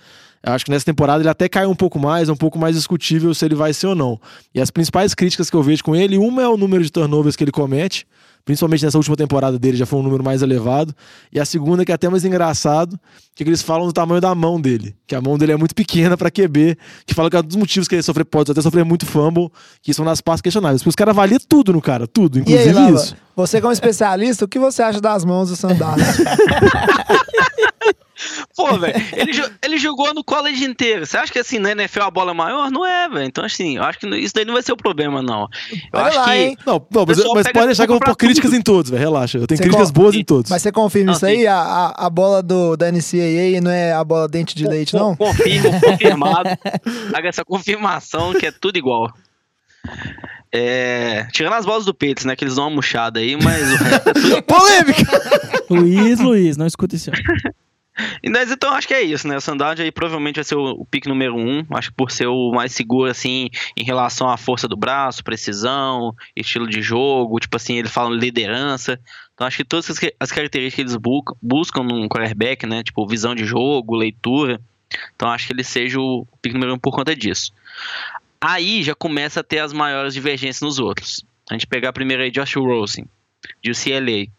[0.43, 2.75] Eu acho que nessa temporada ele até caiu um pouco mais, é um pouco mais
[2.75, 4.19] discutível se ele vai ser ou não.
[4.54, 7.36] E as principais críticas que eu vejo com ele, uma é o número de turnovers
[7.36, 8.08] que ele comete,
[8.45, 10.95] principalmente nessa última temporada dele já foi um número mais elevado.
[11.32, 12.97] E a segunda, que é até mais engraçado,
[13.36, 16.17] que eles falam do tamanho da mão dele, que a mão dele é muito pequena
[16.17, 18.86] pra QB, que fala que é um dos motivos que ele sofre, pode até sofrer
[18.86, 19.49] muito fumble,
[19.82, 20.82] que são nas partes questionáveis.
[20.82, 23.15] Porque os caras avaliam tudo no cara, tudo, aí, inclusive Lava, isso.
[23.39, 26.02] Você como especialista, o que você acha das mãos do Sandard?
[28.54, 29.32] Pô, velho, ele,
[29.63, 31.06] ele jogou no college inteiro.
[31.06, 32.69] Você acha que assim, na NFL a bola é maior?
[32.69, 33.23] Não é, velho.
[33.23, 35.47] Então, assim, eu acho que isso daí não vai ser o problema, não.
[35.71, 36.32] Eu Olha acho lá, que.
[36.34, 36.58] hein?
[36.65, 39.02] Não, não mas, mas pode deixar que eu vou pôr críticas em todos, velho.
[39.02, 39.38] Relaxa.
[39.38, 40.52] Eu tenho Você críticas boas em todos.
[40.52, 41.47] Mas você confirma Não, isso aí?
[41.47, 45.15] A, a, a bola do, da NCAA não é a bola dente de leite, não?
[45.15, 46.49] Confirmo, confirmado.
[47.10, 49.13] Traga essa confirmação que é tudo igual.
[50.51, 52.35] É, tirando as bolas do Peitos, né?
[52.35, 54.41] Que eles dão uma murchada aí, mas o resto é tudo.
[54.47, 55.03] Polêmica!
[55.69, 56.95] Luiz, Luiz, não escuta.
[58.23, 59.35] E, Mas então acho que é isso, né?
[59.35, 61.65] O Sandard aí provavelmente vai ser o, o pick número um.
[61.71, 66.15] Acho que por ser o mais seguro, assim, em relação à força do braço, precisão,
[66.33, 68.97] estilo de jogo, tipo assim, ele fala liderança.
[69.33, 72.83] Então acho que todas as, as características que eles bu- buscam num quarterback, né?
[72.83, 74.62] Tipo, visão de jogo, leitura.
[75.13, 77.51] Então acho que ele seja o pick número um por conta disso.
[78.41, 81.25] Aí já começa a ter as maiores divergências nos outros.
[81.49, 83.06] A gente pegar primeiro aí Josh Rosen,
[83.62, 84.32] de UCLA.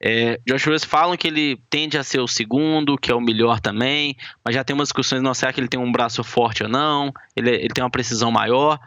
[0.00, 3.60] É, Josh Rosen falam que ele tende a ser o segundo, que é o melhor
[3.60, 6.68] também, mas já tem umas discussões, não, será que ele tem um braço forte ou
[6.68, 7.12] não?
[7.34, 8.78] Ele, ele tem uma precisão maior.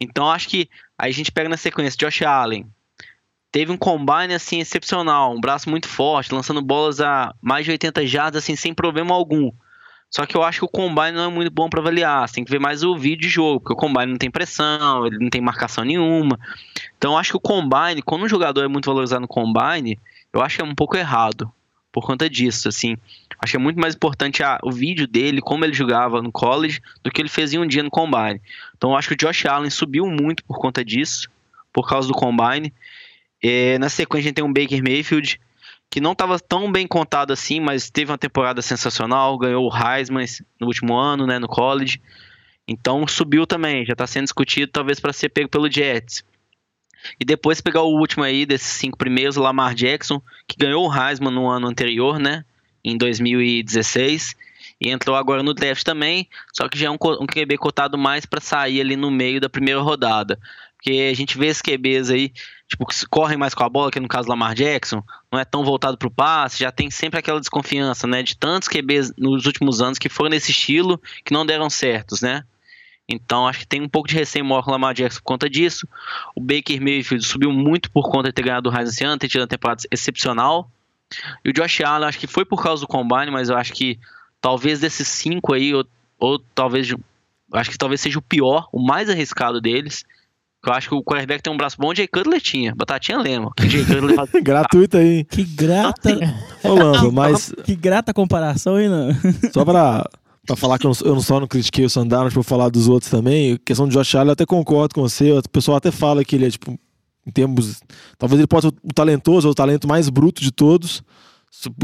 [0.00, 2.66] Então acho que aí a gente pega na sequência Josh Allen.
[3.52, 8.06] Teve um combine assim excepcional, um braço muito forte, lançando bolas a mais de 80
[8.06, 9.50] jardas assim sem problema algum.
[10.10, 12.28] Só que eu acho que o combine não é muito bom para avaliar.
[12.28, 15.06] Você tem que ver mais o vídeo de jogo, porque o combine não tem pressão,
[15.06, 16.38] ele não tem marcação nenhuma.
[16.98, 19.98] Então eu acho que o combine, quando um jogador é muito valorizado no combine,
[20.32, 21.50] eu acho que é um pouco errado
[21.92, 22.96] por conta disso, assim.
[23.38, 27.10] Acho que é muito mais importante o vídeo dele, como ele jogava no college, do
[27.10, 28.40] que ele fez em um dia no combine.
[28.76, 31.28] Então eu acho que o Josh Allen subiu muito por conta disso,
[31.72, 32.72] por causa do combine.
[33.42, 35.40] É, na sequência a gente tem um Baker Mayfield,
[35.90, 40.24] que não estava tão bem contado assim, mas teve uma temporada sensacional, ganhou o Heisman
[40.60, 42.00] no último ano, né, no college.
[42.66, 46.24] Então subiu também, já está sendo discutido talvez para ser pego pelo Jets.
[47.18, 50.94] E depois pegar o último aí desses cinco primeiros, o Lamar Jackson, que ganhou o
[50.94, 52.44] Heisman no ano anterior, né?
[52.84, 54.36] Em 2016.
[54.80, 58.24] E entrou agora no draft também, só que já é um, um QB cotado mais
[58.24, 60.38] para sair ali no meio da primeira rodada.
[60.76, 62.32] Porque a gente vê esses QBs aí,
[62.70, 65.64] tipo, que correm mais com a bola, que no caso Lamar Jackson, não é tão
[65.64, 68.22] voltado pro passe, já tem sempre aquela desconfiança, né?
[68.22, 72.44] De tantos QBs nos últimos anos que foram nesse estilo que não deram certos, né?
[73.08, 75.50] Então acho que tem um pouco de receio maior com o Lamar Jackson por conta
[75.50, 75.86] disso.
[76.34, 79.28] O Baker Mayfield subiu muito por conta de ter ganhado o Heisman esse ano, ter
[79.28, 80.70] tido uma temporada excepcional.
[81.44, 83.98] E o Josh Allen, acho que foi por causa do Combine, mas eu acho que
[84.40, 85.84] talvez desses cinco aí, ou,
[86.20, 86.94] ou talvez,
[87.52, 90.04] acho que talvez seja o pior, o mais arriscado deles.
[90.66, 92.74] Eu acho que o quarterback tem um braço bom, o Jay Cutler tinha.
[92.74, 93.50] Batatinha lembra.
[93.58, 96.10] O Jay Cutler faz- Gratuito aí, Que grata,
[96.62, 99.08] ô Lamba, mas que grata comparação, hein, não?
[99.54, 100.06] só pra,
[100.46, 102.88] pra falar que eu não, eu não só não critiquei o Sandarnold, pra falar dos
[102.88, 105.90] outros também, a questão do Josh Allen, eu até concordo com você, o pessoal até
[105.90, 106.78] fala que ele é, tipo,
[107.26, 107.80] em termos,
[108.18, 111.02] talvez ele possa ser o talentoso, ou o talento mais bruto de todos,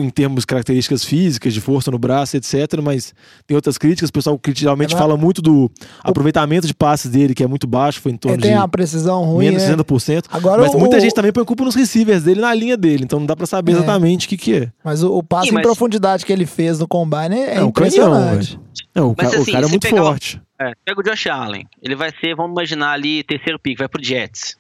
[0.00, 2.54] em termos de características físicas, de força no braço, etc.
[2.82, 3.12] Mas
[3.46, 4.08] tem outras críticas.
[4.08, 5.70] O pessoal geralmente É, fala muito do
[6.02, 8.68] aproveitamento de passes dele, que é muito baixo, foi em Ele torno tem de uma
[8.68, 9.76] precisão ruim, menos de né?
[9.76, 10.26] 60%.
[10.30, 13.18] Agora mas o- muita gente também põe culpa nos receivers dele na linha dele, então
[13.18, 13.74] não dá pra saber É.
[13.74, 14.72] exatamente o que, que é.
[14.84, 17.64] Mas o, o passe Sim, mas- em profundidade que ele fez no Combine é, É
[17.64, 18.50] um canhão, impressionante.
[18.52, 18.66] velho.
[18.94, 20.40] É, o, Mas, ca- o assim, cara é muito pegar o- forte.
[20.58, 21.66] É, pega o Josh Allen.
[21.82, 24.56] Ele vai ser, vamos imaginar ali, terceiro pick, vai pro Jets.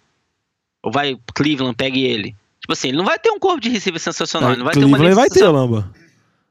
[0.84, 2.34] Ou vai pro Cleveland, pegue ele.
[2.66, 4.50] Tipo assim, ele não vai ter um corpo de receiver sensacional.
[4.50, 5.48] ele não vai ter uma Cleveland ele vai ter.
[5.48, 5.94] Lamba.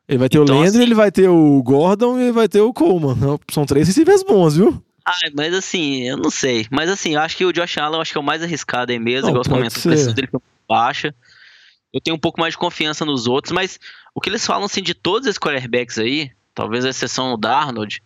[0.08, 2.48] Ele vai ter Então, o Landry, assim- ele vai ter o Gordon e ele vai
[2.48, 3.16] ter o Coleman.
[3.16, 4.82] Não, São três receivers bons, viu?
[5.06, 6.66] Ai, mas assim, eu não sei.
[6.72, 8.92] Mas assim, eu acho que o Josh Allen eu acho que é o mais arriscado
[8.94, 9.24] aí mesmo.
[9.24, 11.14] Não, igual você comentou, a dele foi baixa.
[11.94, 13.78] Eu tenho um pouco mais de confiança nos outros, mas
[14.14, 18.02] o que eles falam assim de todos esses quarterbacks aí, talvez a exceção do Darnold,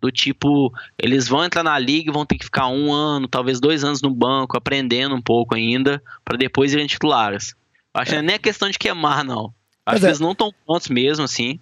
[0.00, 3.60] do tipo, eles vão entrar na liga e vão ter que ficar um ano, talvez
[3.60, 7.54] dois anos no banco, aprendendo um pouco ainda, pra depois irem titulares.
[7.92, 9.46] Acho que não é nem a questão de queimar, não.
[9.84, 10.08] Acho Mas que é.
[10.08, 11.58] eles não estão prontos mesmo, assim.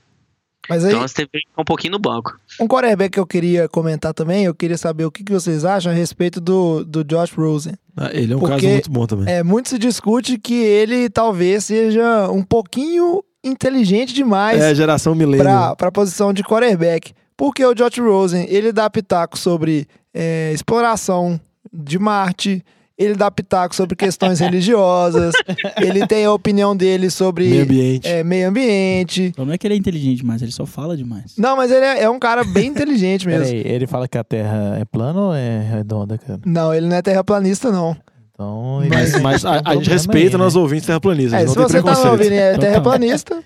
[0.69, 2.39] Mas aí, Então eles têm que ficar um pouquinho no banco.
[2.61, 5.91] um quarterback que eu queria comentar também, eu queria saber o que, que vocês acham
[5.91, 7.73] a respeito do, do Josh Rosen.
[7.97, 9.33] Ah, Ele é um Porque- caso muito bom também.
[9.35, 15.43] É, muito se discute que ele talvez seja um pouquinho inteligente demais É, geração milênio.
[15.45, 17.15] para a posição de quarterback.
[17.39, 21.41] Porque o Josh Rosen, ele dá pitaco sobre é, exploração
[21.73, 22.65] de Marte,
[22.99, 25.33] ele dá pitaco sobre questões religiosas,
[25.81, 28.09] ele tem a opinião dele sobre Meio ambiente.
[28.09, 29.29] é, meio ambiente.
[29.29, 31.35] O problema é que ele é inteligente demais, ele só fala demais.
[31.39, 33.45] Não, mas ele é, é um cara bem inteligente mesmo.
[33.45, 36.41] Peraí, ele fala que a Terra é plana ou é redonda, cara?
[36.45, 37.97] Não, ele não é terraplanista, não.
[38.35, 40.45] Então, ele- Mas, mas a, a gente respeita aí, né?
[40.45, 41.41] nossos ouvintes terraplanistas.
[41.41, 43.41] É, não se tem você tá ouvindo é terraplanista,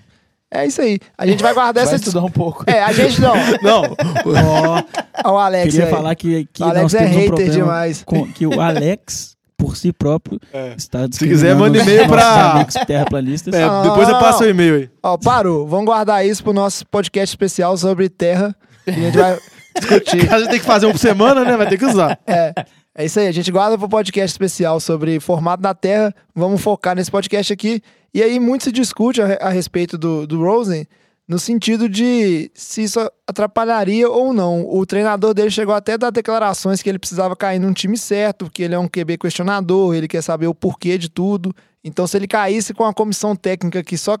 [0.53, 0.99] é isso aí.
[1.17, 2.63] A gente vai guardar Vai essa estudar um pouco.
[2.67, 3.33] É, a gente não.
[3.61, 4.83] Não, Ó,
[5.25, 5.91] Ó, o Alex queria aí.
[5.91, 8.03] falar que, que O Alex nós é temos um hater problema demais.
[8.03, 10.39] com que o Alex, por si próprio,
[10.77, 13.53] está Se quiser, manda e-mail amigos terraplanistas.
[13.53, 14.47] é, Não, depois não, eu passo não.
[14.47, 14.89] o e-mail aí.
[15.01, 15.67] Ó, parou.
[15.67, 18.55] Vamos guardar isso pro nosso podcast especial sobre terra.
[18.83, 19.37] Que a gente vai
[19.79, 20.33] discutir.
[20.33, 21.55] A gente tem que fazer um por semana, né?
[21.55, 22.19] Vai ter que usar.
[22.27, 22.53] É.
[22.95, 26.13] É isso aí, a gente guarda pro podcast especial sobre formato da Terra.
[26.35, 27.81] Vamos focar nesse podcast aqui.
[28.13, 30.85] E aí, muito se discute a, a respeito do, do Rosen,
[31.27, 34.69] no sentido de se isso atrapalharia ou não.
[34.69, 38.47] O treinador dele chegou até a dar declarações que ele precisava cair num time certo,
[38.51, 41.51] que ele é um QB questionador, ele quer saber o porquê de tudo.
[41.83, 44.17] Então, se ele caísse com a comissão técnica que só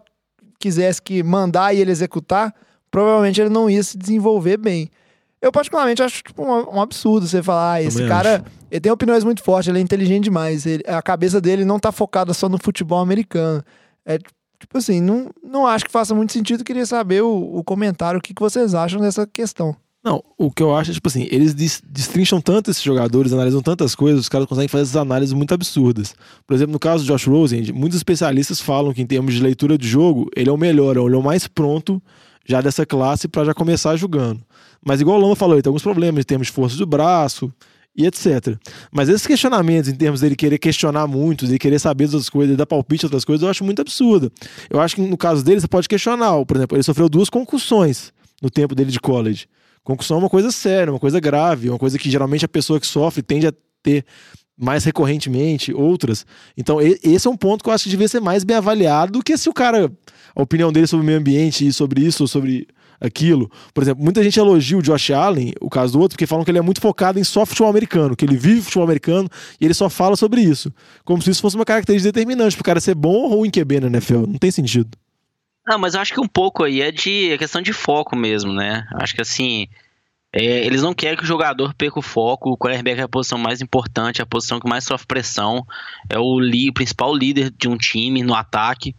[0.59, 2.51] quisesse que mandar e ele executar,
[2.89, 4.89] provavelmente ele não ia se desenvolver bem.
[5.43, 8.91] Eu, particularmente, acho tipo, um, um absurdo você falar, ah, esse Também cara ele tem
[8.91, 10.65] opiniões muito fortes, ele é inteligente demais.
[10.65, 13.61] ele- a cabeça dele não tá focada só no futebol americano.
[14.05, 16.63] É tipo assim, não, não acho que faça muito sentido.
[16.63, 19.75] Queria saber o, o comentário, o que, que vocês acham dessa questão.
[20.01, 23.95] Não, o que eu acho é, tipo assim, eles destrincham tanto esses jogadores, analisam tantas
[23.95, 26.13] coisas, os caras conseguem fazer essas análises muito absurdas.
[26.47, 29.77] Por exemplo, no caso do Josh Rosen, muitos especialistas falam que em termos de leitura
[29.77, 32.01] de jogo, ele é o melhor, ele é o mais pronto
[32.45, 34.41] já dessa classe para já começar jogando.
[34.85, 37.51] Mas igual o Lama falou, ele tem alguns problemas em termos de força do braço
[37.95, 38.57] e etc.
[38.91, 42.65] Mas esses questionamentos em termos dele querer questionar muito, de querer saber das coisas, dar
[42.65, 44.31] palpite outras coisas, eu acho muito absurdo.
[44.69, 46.43] Eu acho que no caso dele, você pode questionar.
[46.45, 49.47] Por exemplo, ele sofreu duas concussões no tempo dele de college.
[49.83, 52.87] Concussão é uma coisa séria, uma coisa grave, uma coisa que geralmente a pessoa que
[52.87, 54.05] sofre tende a ter
[54.57, 56.25] mais recorrentemente, outras.
[56.55, 59.23] Então, esse é um ponto que eu acho que devia ser mais bem avaliado do
[59.23, 59.91] que se o cara.
[60.35, 62.67] A opinião dele sobre o meio ambiente e sobre isso ou sobre
[62.99, 63.49] aquilo.
[63.73, 66.51] Por exemplo, muita gente elogia o Josh Allen, o caso do outro, porque falam que
[66.51, 69.29] ele é muito focado em só futebol americano, que ele vive futebol americano
[69.59, 70.71] e ele só fala sobre isso.
[71.03, 73.87] Como se isso fosse uma característica determinante pro cara ser bom ou ruim QB na
[73.87, 74.25] NFL.
[74.27, 74.89] Não tem sentido.
[75.65, 78.51] Não, mas eu acho que um pouco aí é de é questão de foco mesmo,
[78.51, 78.85] né?
[78.95, 79.67] Acho que assim,
[80.33, 82.49] é, eles não querem que o jogador perca o foco.
[82.51, 85.65] O quarterback é a posição mais importante, é a posição que mais sofre pressão.
[86.09, 88.93] É o, li- principal líder de um time no ataque.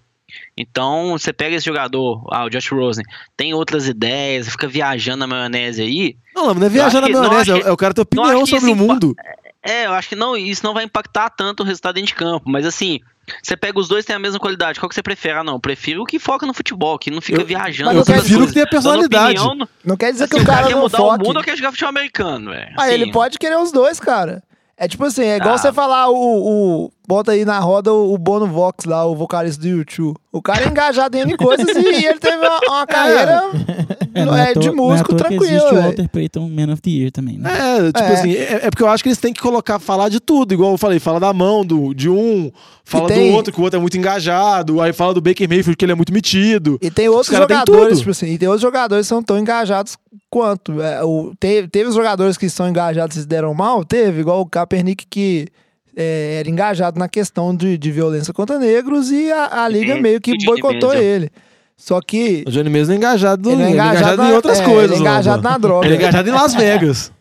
[0.56, 3.04] Então, você pega esse jogador, ah, o Josh Rosen,
[3.36, 6.16] tem outras ideias, fica viajando na maionese aí.
[6.34, 8.76] Não, não é viajar na maionese, acho que- é o cara ter opinião sobre o
[8.76, 9.14] mundo.
[9.62, 12.50] É, eu acho que não, isso não vai impactar tanto o resultado dentro de campo.
[12.50, 13.00] Mas assim,
[13.42, 14.78] você pega os dois têm a mesma qualidade.
[14.78, 15.38] Qual que você prefere?
[15.38, 17.94] Ah, não, eu prefiro o que foca no futebol, que não fica Eu- viajando.
[17.94, 19.40] Mas Eu eu prefiro que tenha personalidade.
[19.40, 21.24] opinião Não quer dizer Assim, que o cara quer não mudar foque.
[21.24, 22.74] o mundo ou quer jogar futebol americano, velho.
[22.76, 24.42] Ah, Assim, ele pode querer os dois, cara.
[24.76, 25.58] É tipo assim, é igual Ah.
[25.58, 26.14] você falar o,
[26.86, 30.16] o- Bota aí na roda o, Bono Vox lá, o vocalista do YouTube.
[30.32, 33.42] O cara é engajado em coisas e ele teve uma, uma carreira
[34.14, 35.44] É, não é, é, de toa- não é músico que tranquilo.
[35.44, 35.82] existe o velho.
[35.82, 37.50] Walter Payton Man of the Year também, né?
[37.50, 38.12] É, tipo É.
[38.14, 40.72] assim, é, é porque eu acho que eles têm que colocar, falar de tudo, igual
[40.72, 42.50] eu falei, fala da mão do, de um,
[42.84, 45.76] fala tem- do outro, que o outro é muito engajado, aí fala do Baker Mayfield
[45.76, 46.78] que ele é muito metido.
[46.80, 47.98] E tem outros jogadores, tudo.
[47.98, 49.96] tipo assim, e tem outros jogadores que são tão engajados
[50.30, 50.80] quanto.
[50.80, 53.84] É, o, teve, teve os jogadores que são engajados e se deram mal?
[53.84, 55.46] Teve, igual o Kaepernick que
[55.96, 60.02] é, era engajado na questão de, de violência contra negros e a, a liga tem
[60.02, 61.30] meio que boicotou ele.
[61.84, 64.64] Só que O Johnny mesmo é engajado, ele é é engajado, na- em outras é,
[64.64, 64.92] coisas.
[64.92, 65.50] Ele é engajado Lamba.
[65.50, 65.86] na droga.
[65.86, 67.12] Ele é engajado em Las Vegas.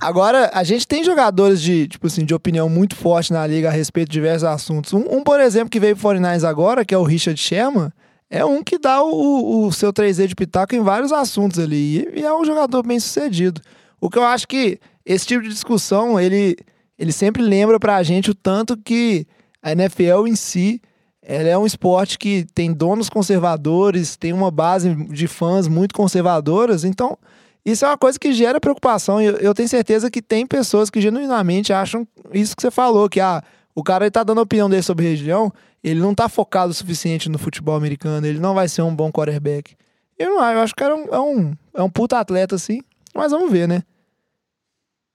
[0.00, 3.72] Agora, a gente tem jogadores de, tipo assim, de opinião muito forte na liga a
[3.72, 4.92] respeito de diversos assuntos.
[4.92, 7.90] Um, um, por exemplo, que veio pro 49 agora, que é o Richard Sherman,
[8.30, 12.08] é um que dá o, o seu 3D de pitaco em vários assuntos ali.
[12.14, 13.60] E, e é um jogador bem sucedido.
[14.00, 16.56] O que eu acho que esse tipo de discussão, ele,
[16.96, 19.26] ele sempre lembra pra gente o tanto que
[19.60, 20.80] a NFL em si,
[21.22, 26.84] ela é um esporte que tem donos conservadores, tem uma base de fãs muito conservadoras,
[26.84, 27.16] então
[27.64, 29.20] Isso é uma coisa que gera preocupação.
[29.22, 33.20] Eu, eu tenho certeza que tem pessoas que genuinamente acham isso que você falou, que
[33.20, 33.40] ah,
[33.74, 37.28] o cara ele tá dando opinião dele sobre região, ele não tá focado o suficiente
[37.28, 39.76] no futebol americano, ele não vai ser um bom quarterback.
[40.18, 42.80] Eu não acho, eu acho que era um, é, um, é um puta atleta, assim,
[43.14, 43.82] mas vamos ver, né?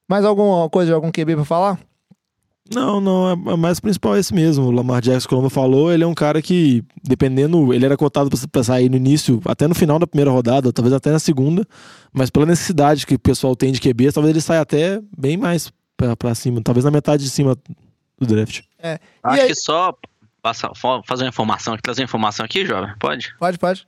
[0.09, 1.79] Mais alguma coisa de algum QB pra falar?
[2.73, 4.65] Não, não, é é mais principal esse mesmo.
[4.65, 8.39] O Lamar Jackson, como falou, ele é um cara que, dependendo, ele era cotado pra-
[8.51, 11.65] pra sair no início, até no final da primeira rodada, talvez até na segunda,
[12.13, 15.71] mas pela necessidade que o pessoal tem de QB, talvez ele saia até bem mais
[15.95, 17.55] pra, pra cima, talvez na metade de cima
[18.19, 18.61] do draft.
[19.23, 19.93] Acho aí- que só
[20.41, 22.93] passar, fa- fazer uma informação aqui, trazer uma informação aqui, jovem.
[22.99, 23.33] Pode?
[23.39, 23.87] Pode, pode.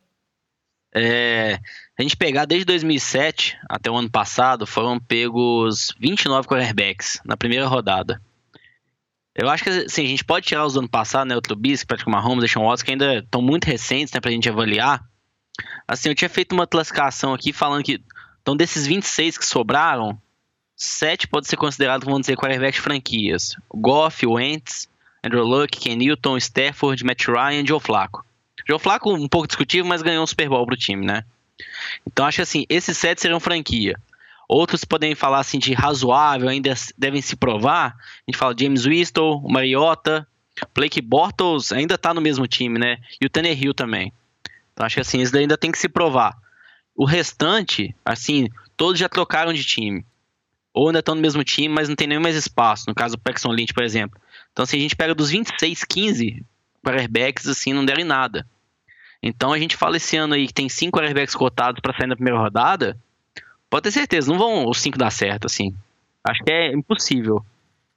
[0.94, 1.60] É,
[1.98, 7.68] a gente pegar desde 2007 até o ano passado, foram pegos 29 quarterbacks na primeira
[7.68, 8.20] rodada.
[9.40, 11.36] Eu acho que assim, a gente pode tirar os do ano passado, né?
[11.36, 14.20] O Trubisky, Patrick Mahomes, Deshaun Watson, que ainda estão muito recentes, né?
[14.20, 15.02] Pra gente avaliar.
[15.88, 18.04] Assim, eu tinha feito uma classificação aqui falando que,
[18.42, 20.20] então, desses 26 que sobraram,
[20.76, 23.56] 7 pode ser considerado, vamos dizer, quarterbacks de franquias.
[23.74, 24.90] Goff, Wentz,
[25.24, 28.26] Andrew Luck, Ken Newton, Stafford, Matt Ryan, Joe Flacco.
[28.68, 31.24] Joe Flacco um pouco discutível, mas ganhou um Super Bowl pro time, né?
[32.06, 33.98] Então acho que assim, esses sete serão franquia.
[34.50, 37.96] Outros podem falar assim de razoável, ainda devem se provar.
[37.96, 38.84] A gente fala James
[39.16, 40.28] o Mariota,
[40.74, 42.98] Blake Bortles ainda tá no mesmo time, né?
[43.22, 44.12] E o Tannehill também.
[44.74, 46.36] Então acho que assim, eles ainda tem que se provar.
[46.96, 50.04] O restante, assim, todos já trocaram de time.
[50.74, 52.86] Ou ainda estão no mesmo time, mas não tem nenhum mais espaço.
[52.88, 54.20] No caso do Paxton Lynch, por exemplo.
[54.52, 56.44] Então, se a gente pega dos 26, 15
[56.84, 58.48] quarterbacks, assim, não deram em nada.
[59.22, 62.16] Então, a gente fala esse ano aí que tem cinco quarterbacks cotados para sair na
[62.16, 62.98] primeira rodada.
[63.70, 65.74] Pode ter certeza, não vão os cinco dar certo, assim.
[66.24, 67.44] Acho que é impossível.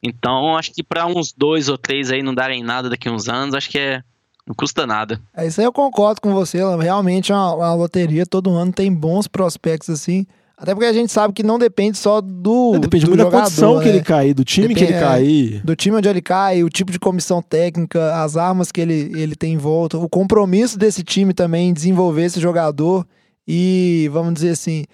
[0.03, 3.29] Então, acho que para uns dois ou três aí não darem nada daqui a uns
[3.29, 4.03] anos, acho que é.
[4.45, 5.21] Não custa nada.
[5.37, 6.59] É isso aí, eu concordo com você.
[6.77, 8.27] Realmente é uma, uma loteria.
[8.27, 10.27] Todo ano tem bons prospectos assim.
[10.59, 12.77] Até porque a gente sabe que não depende só do.
[12.79, 13.91] Depende do muito da jogador, condição que né?
[13.93, 15.01] ele cair, do time que Depende- ele é.
[15.01, 15.63] cair.
[15.65, 19.37] do time onde ele cai, o tipo de comissão técnica, as armas que ele, ele
[19.37, 23.07] tem em volta, o compromisso desse time também em desenvolver esse jogador
[23.47, 24.85] e, vamos dizer assim,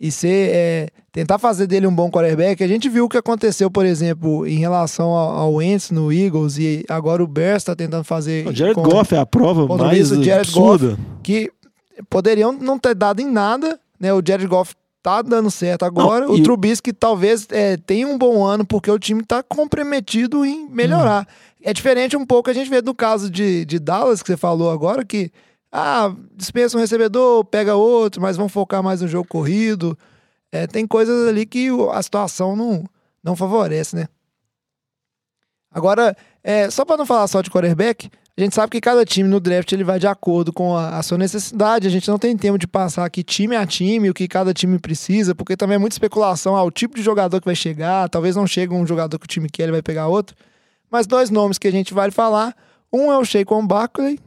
[0.00, 2.62] e ser, é, tentar fazer dele um bom quarterback.
[2.62, 6.84] A gente viu o que aconteceu, por exemplo, em relação ao, Wentz no Eagles e
[6.88, 8.46] agora o Bears está tentando fazer.
[8.46, 10.96] O Jared com- Goff é a prova mais Jared absurda.
[11.22, 11.50] que
[12.08, 14.12] poderiam não ter dado em nada, né?
[14.14, 16.26] O Jared Goff tá dando certo agora.
[16.26, 20.44] Não, o e- Trubisky talvez é, tenha um bom ano porque o time tá comprometido
[20.44, 21.26] em melhorar.
[21.62, 24.70] É diferente um pouco a gente vê do caso de, de Dallas que você falou
[24.70, 25.32] agora que
[25.70, 29.96] ah, dispensa um recebedor, pega outro, mas vão focar mais no jogo corrido.
[30.50, 32.84] É, tem coisas ali que a situação não,
[33.22, 34.08] não favorece, né?
[35.70, 39.28] Agora, é, só para não falar só de quarterback, a gente sabe que cada time
[39.28, 41.86] no draft ele vai de acordo com a, a sua necessidade.
[41.86, 44.78] A gente não tem tempo de passar aqui time a time, o que cada time
[44.78, 48.08] precisa, porque também é muita especulação ao tipo de jogador que vai chegar.
[48.08, 50.36] Talvez não chegue um jogador que o time quer, ele vai pegar outro.
[50.90, 52.54] Mas dois nomes que a gente vai falar.
[52.92, 54.18] Um é o Shaquan Barkley,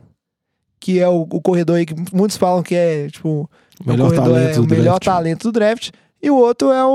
[0.81, 4.15] que é o, o corredor aí que muitos falam que é, tipo, O melhor o
[4.15, 5.03] corredor talento é o melhor draft.
[5.05, 5.91] talento do draft.
[6.21, 6.89] E o outro é o,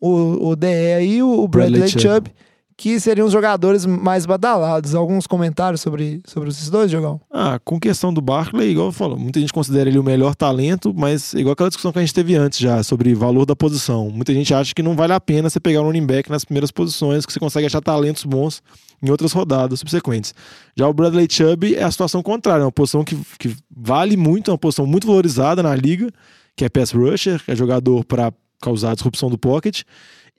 [0.00, 2.02] o, o, o DE aí, o Bradley, Bradley Chubb.
[2.02, 2.30] Chubb.
[2.76, 4.94] Que seriam os jogadores mais badalados.
[4.94, 7.20] Alguns comentários sobre, sobre esses dois, Jogão?
[7.30, 10.92] Ah, com questão do Barkley, igual eu falo, muita gente considera ele o melhor talento,
[10.94, 14.10] mas igual aquela discussão que a gente teve antes já, sobre valor da posição.
[14.10, 16.70] Muita gente acha que não vale a pena você pegar um running back nas primeiras
[16.70, 18.62] posições, que você consegue achar talentos bons
[19.02, 20.34] em outras rodadas subsequentes.
[20.76, 24.50] Já o Bradley Chubb é a situação contrária, é uma posição que, que vale muito,
[24.50, 26.10] é uma posição muito valorizada na liga,
[26.54, 29.82] que é pass rusher, é jogador para causar disrupção do pocket.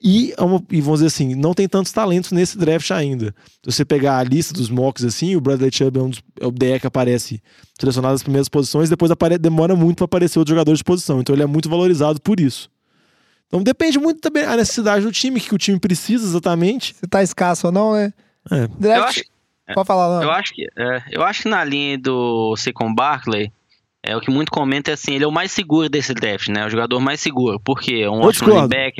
[0.00, 3.34] E, é uma- e vamos dizer assim, não tem tantos talentos nesse draft ainda.
[3.64, 6.46] Se você pegar a lista dos mocks assim, o Bradley Chubb é, um dos, é
[6.46, 7.42] o DE que aparece
[7.80, 11.20] selecionado nas primeiras posições, depois apare- demora muito para aparecer outro jogador de posição.
[11.20, 12.70] Então ele é muito valorizado por isso.
[13.48, 16.94] Então depende muito também da necessidade do time, o que o time precisa exatamente.
[16.94, 18.12] Se tá escasso ou não, né?
[18.52, 18.68] É.
[18.78, 19.22] Draft, Eu acho,
[19.74, 20.22] Pode falar, não.
[20.22, 23.52] eu acho que é, eu acho que na linha do Saquon Barkley
[24.02, 26.64] é o que muito comenta é assim, ele é o mais seguro desse draft, né?
[26.64, 28.68] O jogador mais seguro, porque é um Eu ótimo discordo.
[28.68, 28.96] back,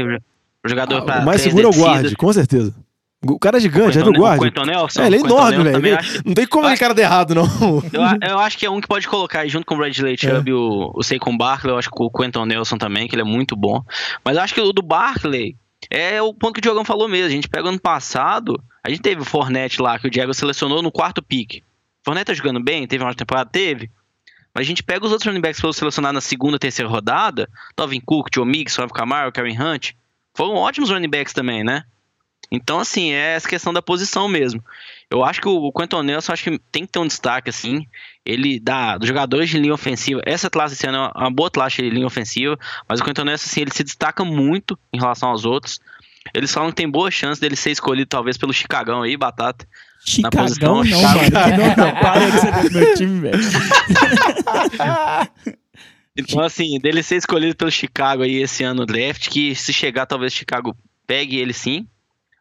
[0.64, 2.74] o jogador Ah, pra o mais seguro é o guarde, com certeza.
[3.26, 4.60] O cara é gigante, já Quentin- viu o guarde?
[4.60, 5.98] o Nelson, É, ele é enorme, também velho.
[5.98, 7.44] acho- Não tem como aquele cara der errado, não.
[7.92, 10.48] Eu, eu acho que é um que pode colocar aí junto com o Bradley Chubb
[10.48, 11.72] e o, o Saquon Barkley.
[11.72, 13.82] Eu acho que o Quentin Nelson também, que ele é muito bom.
[14.24, 15.56] Mas eu acho que o do Barkley
[15.90, 17.26] é o ponto que o Diogão falou mesmo.
[17.26, 20.80] A gente pega ano passado, a gente teve o Fornette lá, que o Diego selecionou
[20.80, 21.62] no quarto pick.
[22.04, 22.86] Fornette tá jogando bem?
[22.86, 23.50] Teve uma temporada?
[23.50, 23.90] Teve.
[24.54, 27.48] Mas a gente pega os outros running backs que foram selecionados na segunda, terceira rodada.
[27.74, 29.90] Tovin Cook, Joe Mix, Alvin Kamara, Karen Hunt.
[30.38, 31.82] Foram ótimos running backs também, né?
[32.48, 34.62] Então, assim, é essa questão da posição mesmo.
[35.10, 37.84] Eu acho que o Quentin Nelson acho que tem que ter um destaque, assim.
[38.24, 40.20] Ele dá dos jogadores de linha ofensiva.
[40.24, 42.56] Essa classe esse ano é uma boa classe de linha ofensiva,
[42.88, 45.80] mas o Quentin Nelson, assim, ele se destaca muito em relação aos outros.
[46.32, 49.66] Eles falam que tem boa chance dele ser escolhido, talvez, pelo Chicagão aí, Batata.
[50.06, 51.18] Chicagão posição, não, Chicago.
[51.18, 51.30] mano.
[51.58, 53.38] Não, não, para de ser do meu time, velho.
[56.18, 60.04] Então, assim, dele ser escolhido pelo Chicago aí esse ano no draft, que se chegar,
[60.04, 61.86] talvez Chicago pegue ele sim.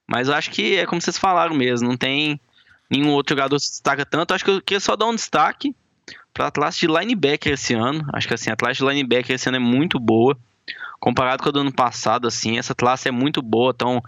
[0.07, 2.39] Mas eu acho que é como vocês falaram mesmo, não tem
[2.89, 4.34] nenhum outro jogador que se destaca tanto.
[4.34, 5.75] Acho que eu queria só dar um destaque
[6.34, 8.03] para a classe de linebacker esse ano.
[8.13, 10.36] Acho que assim, a classe de linebacker esse ano é muito boa.
[10.99, 13.71] Comparado com a do ano passado, assim, essa classe é muito boa.
[13.71, 14.01] Estão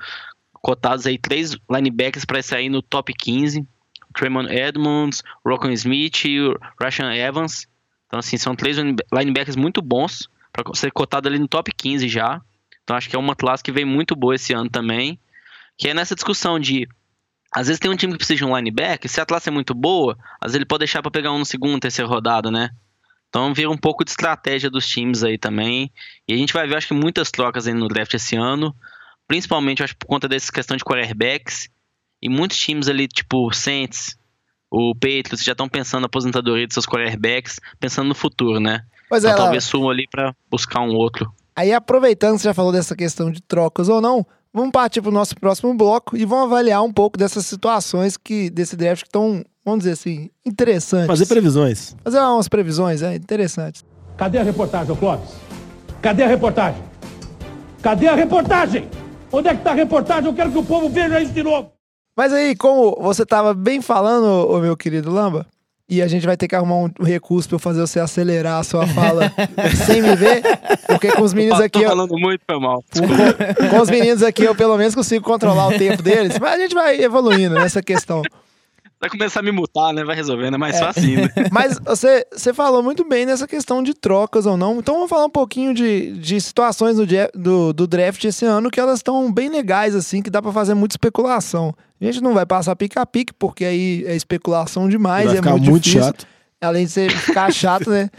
[0.54, 3.60] cotados aí três linebackers para sair no top 15.
[3.60, 7.68] O Tremon Edmonds, Rocco Smith e o Rashan Evans.
[8.10, 12.10] Então, assim, são três line- linebackers muito bons para ser cotado ali no top 15
[12.10, 12.42] já.
[12.84, 15.20] Então, acho que é uma classe que vem muito boa esse ano também.
[15.78, 16.88] Que é nessa discussão de.
[17.52, 19.74] Às vezes tem um time que precisa de um linebacker, se a classe é muito
[19.76, 22.70] boa, às vezes ele pode deixar para pegar um no segundo, terceira rodada, né?
[23.30, 25.92] Então vira um pouco de estratégia dos times aí também.
[26.28, 28.76] E a gente vai ver, acho que muitas trocas aí no draft esse ano.
[29.28, 31.70] Principalmente, acho, por conta dessa questão de quarterbacks.
[32.22, 34.18] E muitos times ali, tipo Saints,
[34.72, 38.82] o Patriots, já estão pensando na aposentadoria de seus quarterbacks, pensando no futuro, né?
[39.10, 39.44] Pois é, Então Lara.
[39.46, 41.32] talvez sumam ali para buscar um outro.
[41.56, 45.10] Aí, aproveitando que você já falou dessa questão de trocas ou não, vamos partir para
[45.10, 49.08] o nosso próximo bloco e vamos avaliar um pouco dessas situações que desse draft que
[49.08, 51.08] estão, vamos dizer assim, interessantes.
[51.08, 51.96] Fazer previsões.
[52.04, 53.84] Fazer umas previsões, é interessantes.
[54.16, 55.30] Cadê a reportagem, ô Clóvis?
[56.02, 56.82] Cadê a reportagem?
[57.82, 58.88] Cadê a reportagem?
[59.32, 60.26] Onde é que tá a reportagem?
[60.26, 61.72] Eu quero que o povo veja isso de novo.
[62.20, 65.48] Mas aí, como você estava bem falando, ô meu querido Lamba,
[65.88, 68.64] e a gente vai ter que arrumar um recurso para eu fazer você acelerar a
[68.66, 69.32] sua fala
[69.88, 70.42] sem me ver,
[70.86, 72.84] porque com os meninos aqui, Tô eu, falando muito, foi mal.
[72.92, 76.58] com, com os meninos aqui eu pelo menos consigo controlar o tempo deles, mas a
[76.58, 78.22] gente vai evoluindo nessa questão.
[79.02, 80.04] Vai começar a me mutar, né?
[80.04, 80.80] Vai resolvendo, é mais É.
[80.80, 81.32] fácil ainda.
[81.52, 84.78] Mas você, você falou muito bem nessa questão de trocas ou não.
[84.80, 88.80] Então vamos falar um pouquinho de, de situações do, do, do draft esse ano que
[88.80, 91.74] elas estão bem legais, assim, que dá pra fazer muita especulação.
[92.02, 95.38] A gente não vai passar pique a pique, porque aí é especulação demais, vai é
[95.38, 96.04] ficar muito, muito difícil.
[96.06, 96.28] chato.
[96.62, 98.10] Além de ser ficar chato, né?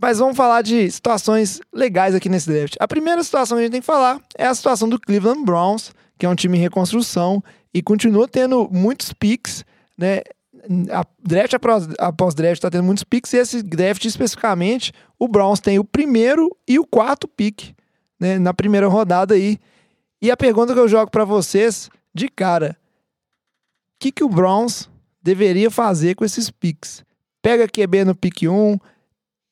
[0.00, 2.74] Mas vamos falar de situações legais aqui nesse draft.
[2.78, 5.92] A primeira situação que a gente tem que falar é a situação do Cleveland Browns,
[6.18, 7.42] que é um time em reconstrução
[7.72, 9.64] e continua tendo muitos picks,
[9.96, 10.20] né?
[10.90, 11.52] A draft
[11.98, 16.56] após, draft está tendo muitos picks e esse draft especificamente, o Browns tem o primeiro
[16.66, 17.74] e o quarto pick,
[18.18, 18.38] né?
[18.38, 19.58] Na primeira rodada aí.
[20.22, 22.76] E a pergunta que eu jogo para vocês, de cara,
[23.96, 24.88] o que, que o Browns
[25.22, 27.04] deveria fazer com esses picks?
[27.42, 28.78] Pega QB no pick 1,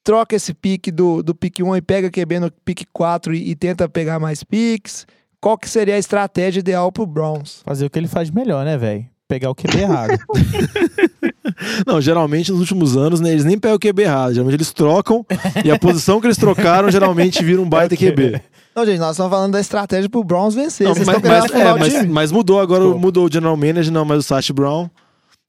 [0.02, 3.54] troca esse pique do, do pick 1 e pega QB no pick 4 e, e
[3.54, 5.06] tenta pegar mais picks.
[5.40, 7.62] Qual que seria a estratégia ideal pro Browns?
[7.64, 9.11] Fazer o que ele faz melhor, né, velho?
[9.32, 10.18] Pegar o QB errado.
[11.86, 14.34] Não, geralmente nos últimos anos, né, eles nem pegam o QB errado.
[14.34, 15.24] Geralmente eles trocam
[15.64, 18.42] e a posição que eles trocaram geralmente vira um baita QB.
[18.76, 20.86] Não, gente, nós estamos falando da estratégia pro Browns vencer.
[20.86, 24.04] Não, Vocês mas, mas- é, o mas- mas mudou agora, mudou o general manager, não,
[24.04, 24.88] mas o Sash Brown.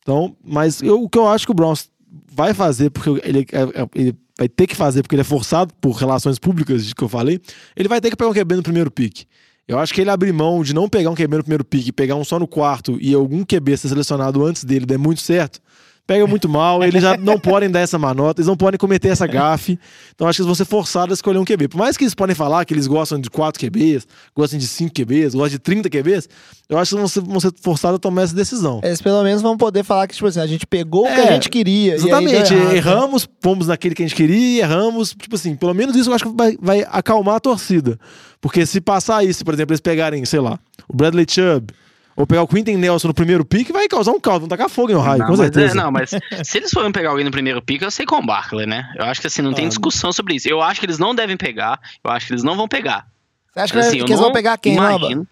[0.01, 1.89] Então, mas eu- o que eu acho que o Browns
[2.33, 5.73] vai fazer, porque ele, é- é- ele vai ter que fazer, porque ele é forçado
[5.81, 7.39] por relações públicas, de que eu falei,
[7.75, 9.23] ele vai ter que pegar um QB no primeiro pick.
[9.67, 12.15] Eu acho que ele abrir mão de não pegar um QB no primeiro pick, pegar
[12.15, 15.61] um só no quarto e algum QB ser selecionado antes dele der muito certo,
[16.05, 19.25] pega muito mal, eles já não podem dar essa manota, eles não podem cometer essa
[19.25, 19.79] gafe.
[20.13, 21.69] Então acho que eles vão ser forçados a escolher um QB.
[21.69, 24.93] Por mais que eles podem falar que eles gostam de 4 QBs, gostam de 5
[24.93, 26.27] QBs, gostam de 30 QBs,
[26.67, 28.81] eu acho que eles vão ser, forçados a tomar essa decisão.
[28.83, 31.29] Eles pelo menos vão poder falar que, tipo assim, a gente pegou o que É,
[31.29, 31.95] a gente queria.
[31.95, 32.75] Exatamente, né?
[32.75, 35.11] erramos, fomos naquele que a gente queria, erramos.
[35.11, 37.97] Tipo assim, pelo menos isso eu acho que vai, vai acalmar a torcida.
[38.41, 41.73] Porque se passar isso, por exemplo, eles pegarem, sei lá, o Bradley Chubb,
[42.15, 44.91] ou pegar o Quinton Nelson no primeiro pick, vai causar um caos, vão tacar fogo
[44.91, 45.71] em Ohio, não, com mas, certeza.
[45.73, 46.09] é, não, mas
[46.43, 48.91] se eles forem pegar alguém no primeiro pick, eu sei com o Barkley, né?
[48.97, 50.47] Eu acho que assim, não tem Ah, discussão sobre isso.
[50.47, 53.07] Eu acho que eles não devem pegar, eu acho que eles não vão pegar.
[53.53, 55.27] Você acha que, Assim, que eu eles vão pegar quem, imagino-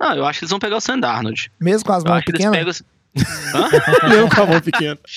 [0.00, 1.50] Não, eu acho que eles vão pegar o Sam Darnold.
[1.60, 2.56] Mesmo com as Eu mãos pequenas?
[2.56, 2.72] pegam.
[4.04, 4.08] Hã?
[4.08, 4.98] Mesmo com a mão pequena.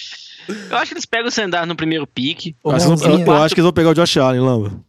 [0.71, 2.55] Eu acho que eles pegam o Sam Darnold no primeiro pick.
[2.63, 3.25] Ô, Eu acho, que eles vão- mãozinha.
[3.37, 4.79] eu acho que eles vão pegar o Josh Allen, Lamba.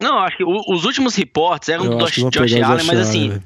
[0.00, 2.86] Não, eu acho que o- os últimos reportes eram Eu do Josh, Josh Allen, Josh
[2.86, 3.42] mas assim, velho.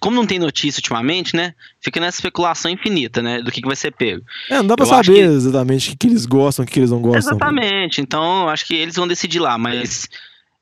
[0.00, 1.54] Como não tem notícia ultimamente, né?
[1.80, 3.40] Fica nessa especulação infinita, né?
[3.40, 4.24] Do que, que vai ser pego.
[4.50, 6.72] É, não dá pra eu saber que- exatamente o que, que eles gostam, o que,
[6.74, 7.18] que eles não gostam.
[7.36, 8.00] Exatamente.
[8.00, 10.08] Então, eu acho que eles vão decidir lá, mas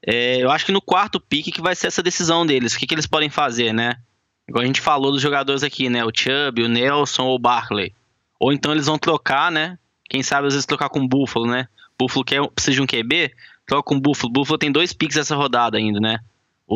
[0.07, 2.74] é, eu acho que no quarto pique que vai ser essa decisão deles.
[2.74, 3.97] O que, que eles podem fazer, né?
[4.49, 6.05] Igual a gente falou dos jogadores aqui, né?
[6.05, 7.95] O Chubb, o Nelson ou o Barkley.
[8.38, 9.78] Ou então eles vão trocar, né?
[10.11, 11.66] Quem sabe às vezes trocar com o Buffalo, né?
[11.99, 13.30] Buffalo quer, precisa de um QB,
[13.66, 14.32] troca com o Buffalo.
[14.32, 16.18] Buffalo tem dois picks essa rodada ainda, né?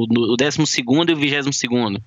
[0.05, 2.03] O, décimo segundo e o vigésimo segundo.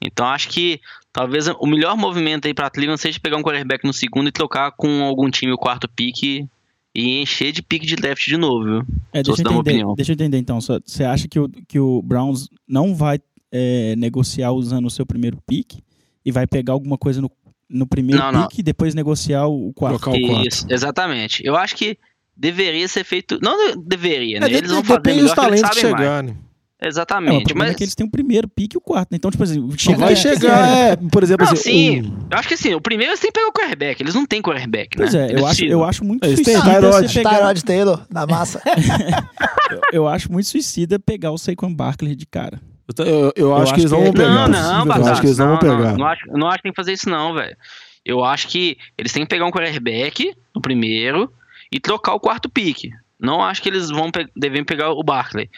[0.00, 0.80] Então acho que
[1.18, 4.70] Talvez o melhor movimento aí pra Cleveland seja pegar um quarterback no segundo e trocar
[4.70, 6.46] com algum time o quarto pique
[6.94, 8.82] e encher de pique de draft de novo, viu?
[9.12, 10.60] É, deixa, se eu entender, deixa eu entender então.
[10.60, 13.18] Você acha que o, que o Browns não vai
[13.50, 15.80] é, negociar usando o seu primeiro pick
[16.24, 17.28] e vai pegar alguma coisa no,
[17.68, 18.46] no primeiro Não, não.
[18.46, 19.96] pick e depois negociar o quarto?
[19.96, 20.46] O quarto.
[20.46, 21.44] Isso, exatamente.
[21.44, 21.98] Eu acho que
[22.36, 23.40] deveria ser feito.
[23.42, 24.46] Não de- deveria, né?
[24.46, 26.36] É, Eles vão fazer melhor que eles sabem mais.
[26.80, 26.84] Chegar?
[26.84, 27.44] É, o Exatamente.
[27.44, 29.10] problema mas é que eles têm o primeiro pick e o quarto.
[29.10, 29.16] né?
[29.16, 32.00] Então, tipo assim, Só chega- vai chegar, é, por exemplo, Não, assim, sim.
[32.02, 34.00] um- Eu acho que assim, o primeiro eles têm que pegar o quarterback.
[34.02, 35.04] Eles não têm quarterback, né?
[35.04, 37.14] Pois é, Eles eu acho, eu acho muito Eles suicida Tyrod.
[37.14, 38.62] pegar, Tyrod Taylor, na massa.
[39.70, 42.60] eu, eu acho muito suicida pegar o Saquon Barkley de cara.
[42.88, 44.28] eu, tô- eu- eu acho acho que eles não vão pegar.
[44.28, 45.96] Não, não, eu acho Batata, que eles não, vão pegar.
[45.98, 47.56] Não, acho, não acho que tem que fazer isso, não, velho.
[48.04, 51.30] Eu acho que eles têm que pegar um quarterback no primeiro
[51.70, 52.90] e trocar o quarto pique.
[53.20, 55.50] Não acho que eles vão pe devem pegar o Barkley.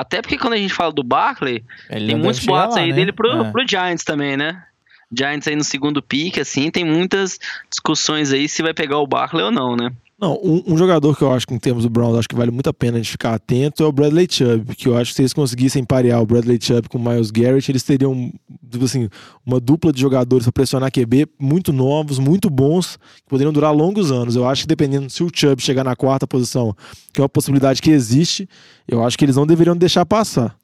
[0.00, 2.94] Até porque quando a gente fala do Barkley, Ele tem muitos boatos lá, aí né?
[2.94, 3.50] dele pro, É.
[3.50, 4.62] pro Giants também, né?
[5.10, 7.38] Giants aí no segundo pique, assim, tem muitas
[7.70, 9.90] discussões aí se vai pegar o Barkley ou não, né?
[10.20, 12.50] Não, um, um jogador que eu acho que em termos do Browns, acho que vale
[12.50, 15.16] muito a pena a gente ficar atento é o Bradley Chubb, que eu acho que
[15.16, 18.32] se eles conseguissem parear o Bradley Chubb com o Miles Garrett, eles teriam
[18.70, 19.08] tipo assim,
[19.44, 24.10] uma dupla de jogadores para pressionar QB muito novos, muito bons, que poderiam durar longos
[24.12, 24.36] anos.
[24.36, 26.76] Eu acho que dependendo se o Chubb chegar na quarta posição,
[27.12, 28.48] que é uma possibilidade que existe,
[28.86, 30.54] eu acho que eles não deveriam deixar passar.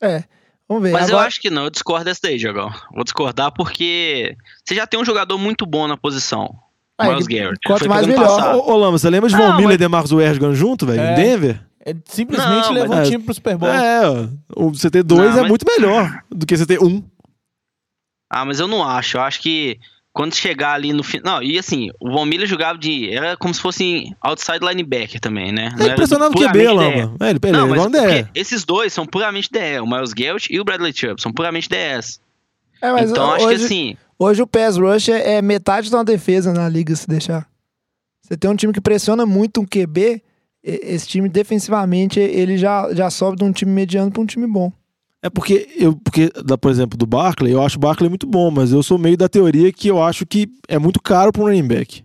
[0.00, 0.24] É.
[0.68, 0.92] Vamos ver.
[0.92, 2.70] Mas eu Agora, acho que não, eu discordo dessa daí, Jogão.
[2.92, 6.52] Vou discordar porque você já tem um jogador muito bom na posição.
[6.98, 7.60] Ah, Miles ele- Garrett.
[7.64, 8.56] quanto mais melhor.
[8.56, 11.00] Ô, ô Lama, você lembra de Von Miller mas- e DeMarcus Ware jogando junto, velho?
[11.00, 11.12] É.
[11.12, 11.60] Em Denver?
[11.84, 13.68] Ele simplesmente Não, levou mas- o time pro Super Bowl.
[13.70, 17.00] É, você ter dois Não, é mas- muito melhor do que você ter um.
[18.36, 19.16] Ah, mas eu não acho.
[19.16, 19.78] Eu acho que
[20.12, 21.36] quando chegar ali no final.
[21.36, 23.10] Não, e assim, o Von Miller jogava de.
[23.14, 25.74] Era como se fosse outside linebacker também, né?
[25.78, 26.74] É impressionado o QB, puramente DE.
[26.74, 27.16] Lama.
[27.20, 28.28] É, ele, ele Não, é mas igual DE.
[28.34, 29.78] esses dois são puramente DE.
[29.80, 32.20] O Miles Garrett e o Bradley Chubb são puramente DS.
[32.82, 33.96] é, mas então acho hoje, que assim.
[34.18, 37.46] hoje o pass rush é, é metade de uma defesa na liga, se deixar.
[38.22, 40.22] Você tem um time que pressiona muito um QB,
[40.62, 44.72] esse time defensivamente, ele já, já sobe de um time mediano para um time bom.
[45.26, 48.70] É porque, eu, porque por exemplo, do Barkley, eu acho o Barkley muito bom, mas
[48.70, 51.66] eu sou meio da teoria que eu acho que é muito caro para um running
[51.66, 52.04] back.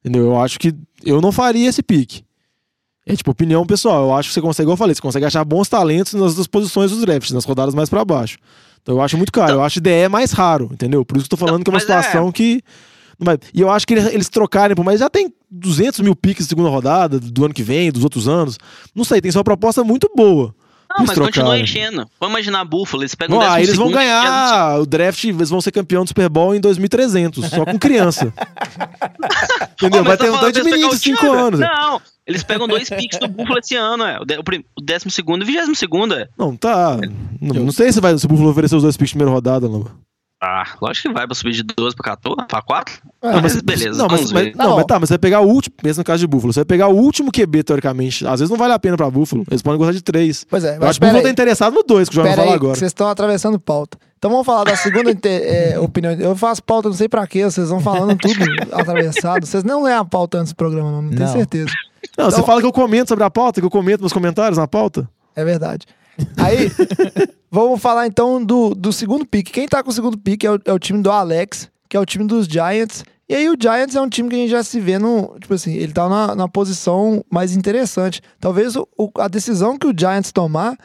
[0.00, 0.26] Entendeu?
[0.26, 2.24] Eu acho que eu não faria esse pique.
[3.06, 4.06] É tipo opinião pessoal.
[4.08, 6.48] Eu acho que você consegue, igual eu falei, você consegue achar bons talentos nas das
[6.48, 8.38] posições dos drafts, nas rodadas mais para baixo.
[8.82, 9.52] Então eu acho muito caro.
[9.52, 11.04] Eu acho DE mais raro, entendeu?
[11.04, 12.02] Por isso que eu tô falando que é uma Mas é.
[12.02, 12.60] situação que.
[13.20, 16.48] não vai- E eu acho que eles, trocarem, mais já tem 200 mil piques de
[16.48, 18.58] segunda rodada, do ano que vem, dos outros anos.
[18.94, 20.52] Não sei, tem só uma proposta muito boa.
[21.06, 22.08] Mas continua enchendo.
[22.20, 25.60] Vamos imaginar Buffalo, eles pegam Não, o ah, eles vão ganhar o draft, eles vão
[25.60, 28.32] ser campeão do Super Bowl em 2300, só com criança.
[29.74, 30.00] Entendeu?
[30.00, 31.36] Ó, Vai ter um tanto de menino de 5 Chubb?
[31.36, 31.60] anos.
[31.60, 34.18] Não, eles pegam dois picks do Buffalo esse ano, é.
[34.20, 36.28] O, de, o, prim- o décimo segundo e o vigésimo segundo, é.
[36.38, 36.96] Não, tá.
[37.40, 39.68] Não, não sei se vai se o Buffalo oferecer os dois picks de primeira rodada,
[39.68, 39.86] não.
[40.40, 42.94] Ah, lógico que vai pra subir de 12 pra 14, pra 4.
[43.20, 44.52] Ah, mas beleza, Não, mas, mas-.
[44.52, 44.76] Tá não, bom.
[44.76, 46.64] mas tá, mas você vai pegar o último, pensa no caso de Buffalo, você vai
[46.64, 48.24] pegar o último QB, teoricamente.
[48.24, 49.44] Às vezes não vale a pena pra Buffalo.
[49.50, 50.46] Eles podem gostar de três.
[50.48, 52.26] Pois é, Eu mas acho que o Buffalo tá interessado no dois, que o João
[52.28, 52.74] vai falar aí, agora.
[52.78, 53.98] vocês estão atravessando pauta.
[54.16, 56.12] Então vamos falar da segunda é, opinião.
[56.12, 58.34] Eu faço pauta, não sei pra quê, vocês vão falando tudo
[58.72, 59.44] atravessado.
[59.44, 61.70] Vocês não leem a pauta antes do programa, não, não tenho certeza.
[62.16, 64.56] Não, você Então- fala que eu comento sobre a pauta, que eu comento nos comentários
[64.56, 65.08] na pauta.
[65.34, 65.84] É verdade.
[66.36, 66.70] Aí,
[67.50, 69.50] vamos falar então do, do segundo pick.
[69.50, 72.00] Quem tá com o segundo pick é o, é o time do Alex, que é
[72.00, 73.04] o time dos Giants.
[73.28, 75.36] E aí o Giants é um time que a gente já se vê no.
[75.38, 78.20] Tipo assim, ele tá na, na posição mais interessante.
[78.40, 80.76] Talvez o- o- a decisão que o Giants tomar,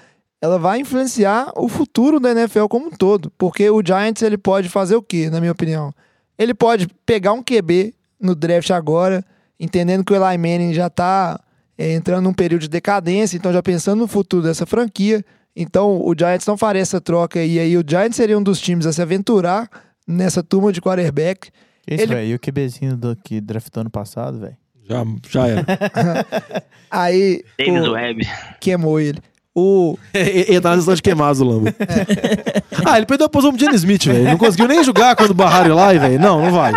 [0.42, 3.32] ela vai influenciar o futuro da NFL como um todo.
[3.38, 5.94] Porque o Giants ele pode fazer o quê, na minha opinião?
[6.38, 9.24] Ele pode pegar um QB no draft agora,
[9.60, 11.40] entendendo que o Eli Manning já tá
[11.78, 15.24] é, entrando num período de decadência, então já pensando no futuro dessa franquia.
[15.56, 18.86] Então o Giants não faria essa troca e aí o Giants seria um dos times
[18.86, 19.70] a se aventurar
[20.08, 21.52] nessa turma de quarterback.
[21.86, 22.28] Que isso, Ele- velho?
[22.30, 24.58] E o QBzinho do, que draftou ano passado, velho?
[24.88, 25.66] Já, já era.
[26.92, 28.28] Aí Davis o, Webb.
[28.60, 29.20] queimou ele.
[29.56, 31.68] O, Ele tá na de queimados do Lambo.
[31.70, 32.64] É.
[32.86, 34.24] Ah, ele perdeu a posição pro Jenny Smith, velho.
[34.24, 36.20] Não conseguiu nem jogar quando barraram ele lá, velho.
[36.20, 36.74] Não, não vai.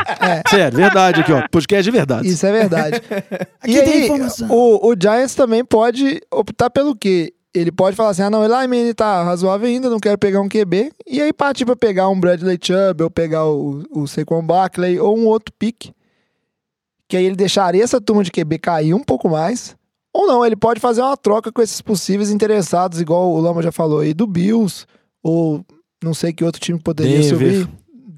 [0.49, 1.43] Sério, verdade aqui, ó.
[1.51, 2.29] Podcast de verdade.
[2.29, 2.31] É.
[2.31, 3.01] isso é verdade.
[3.67, 4.49] e Aqui tem aí, informação.
[4.51, 7.33] o, o Giants também pode optar pelo quê?
[7.55, 10.43] Ele pode falar assim: ah, não, o Eli Manning tá razoável ainda, não quero pegar
[10.43, 10.93] um QB.
[11.07, 15.17] E aí partir pra pegar um Bradley Chubb, ou pegar o, o Saquon Barkley, ou
[15.17, 15.91] um outro pick.
[17.09, 19.75] Que aí ele deixaria essa turma de QB cair um pouco mais.
[20.17, 23.71] Ou não, ele pode fazer uma troca com esses possíveis interessados, igual o Lama já
[23.73, 24.87] falou aí, do Bills,
[25.23, 25.65] ou
[26.03, 27.31] não sei que outro time poderia Denver.
[27.65, 27.69] subir.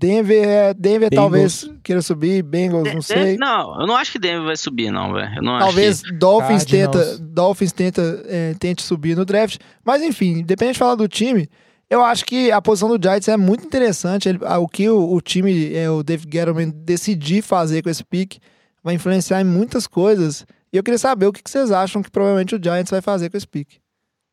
[0.00, 1.14] Denver, é, Denver Bengals.
[1.60, 3.36] talvez queira subir, Bengals, não sei.
[3.36, 5.42] Não, eu não acho que Denver vai subir, não, velho.
[5.58, 6.96] Talvez Dolphins Cardinals.
[7.16, 9.58] tenta, Dolphins tenta, é, tente subir no draft.
[9.84, 11.48] Mas enfim, independente de falar do time,
[11.90, 14.28] Eu acho que a posição do Giants é muito interessante.
[14.28, 18.36] Ele- o que o, o time, é, o David Gettleman, decidir fazer com esse pick
[18.84, 20.44] vai influenciar em muitas coisas.
[20.72, 23.36] E eu queria saber o que, vocês acham que provavelmente o Giants vai fazer com
[23.36, 23.68] esse pick.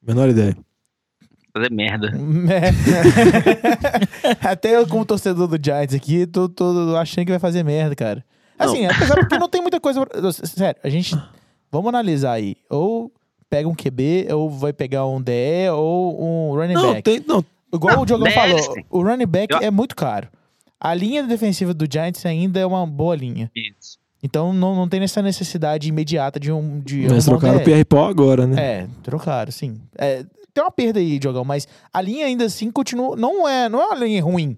[0.02, 0.56] Menor ideia.
[1.54, 2.12] Fazer merda.
[4.42, 8.24] Até eu, como torcedor do Giants aqui, tô, tô achando que vai fazer merda, cara.
[8.58, 10.06] Assim, apesar porque não tem muita coisa.
[10.06, 11.16] pra- Sério, a gente.
[11.72, 12.56] Vamos analisar aí.
[12.70, 13.12] Ou
[13.50, 17.04] pega um QB, ou vai pegar um DE, ou um running Não, back.
[17.04, 17.24] tem.
[17.28, 20.28] Não, Igual o Diogão deve falou, o running back Eu- é muito caro.
[20.80, 23.52] A linha defensiva do Giants ainda é uma boa linha.
[23.56, 23.98] Isso.
[24.26, 26.80] Então não, não tem essa necessidade imediata de um.
[26.80, 27.64] De mas um trocaram o.
[27.64, 28.60] Pierre Paul agora, né?
[28.60, 29.80] É, trocaram, sim.
[29.96, 33.16] É, tem uma perda aí, Diogão, mas a linha ainda assim continua.
[33.16, 34.58] Não é, não é uma linha ruim.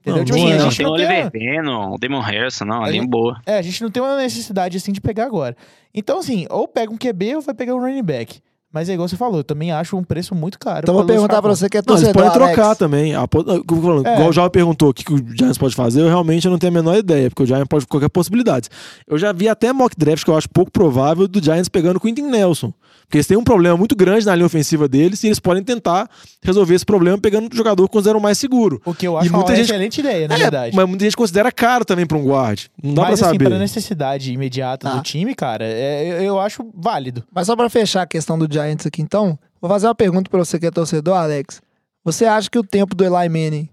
[0.00, 0.18] Entendeu?
[0.18, 0.56] Não, tipo não assim, é.
[0.56, 0.90] a Não, gente tem o.
[0.90, 3.40] Oliver Venom, o Damon Harrison, não, A a linha gente- boa.
[3.46, 5.56] É, a gente não tem uma necessidade assim de pegar agora.
[5.94, 8.40] Então, assim, ou pega um QB ou vai pegar um running back.
[8.72, 10.80] Mas é igual você falou, eu também acho um preço muito caro.
[10.82, 12.54] Então eu vou perguntar pra você que é Não, eles torcedor, podem Alex.
[12.56, 13.14] trocar também.
[13.14, 14.14] A po- como É.
[14.14, 16.72] Igual o Java perguntou o que, que o Giants pode fazer, eu realmente não tenho
[16.72, 18.68] a menor ideia, porque o Giants pode qualquer possibilidade.
[19.06, 22.00] Eu já vi até mock draft que eu acho pouco provável do Giants pegando o
[22.00, 22.72] Quentin Nelson.
[23.02, 26.08] Porque eles têm um problema muito grande na linha ofensiva deles e eles podem tentar
[26.42, 28.80] resolver esse problema pegando o jogador que consideram mais seguro.
[28.86, 30.74] O que eu E acho uma muita gente- excelente ideia, na É, verdade.
[30.74, 32.60] mas muita gente considera caro também pra um guard.
[32.82, 33.48] Não dá Mas pra assim, saber.
[33.50, 34.96] pra necessidade imediata Tá.
[34.96, 37.22] do time, cara, é- eu, eu acho válido.
[37.34, 40.38] Mas só pra fechar a questão do Giants aqui, então, vou fazer uma pergunta pra
[40.38, 41.60] você que é torcedor, Alex.
[42.04, 43.68] Você acha que o tempo do Eli Manning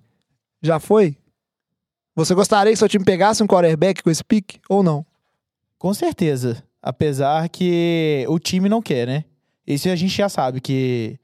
[0.61, 1.15] já foi?
[2.15, 5.05] Você gostaria que seu time pegasse um quarterback com esse pick ou não?
[5.77, 6.63] Com certeza.
[6.81, 9.23] Apesar que o time não quer, né?
[9.65, 11.17] Isso a gente já sabe que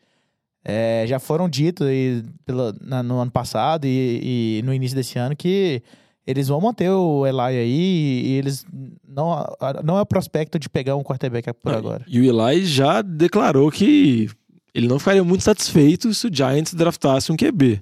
[0.63, 5.17] é, já foram ditos aí pela- na- no ano passado e, e no início desse
[5.19, 5.81] ano que
[6.27, 8.65] eles vão manter o Eli aí e eles
[9.07, 9.45] não,
[9.83, 12.03] não é o prospecto de pegar um quarterback por Não, agora.
[12.07, 14.29] E o Eli já declarou que
[14.73, 17.81] ele não ficaria muito satisfeito se o Giants draftasse um QB.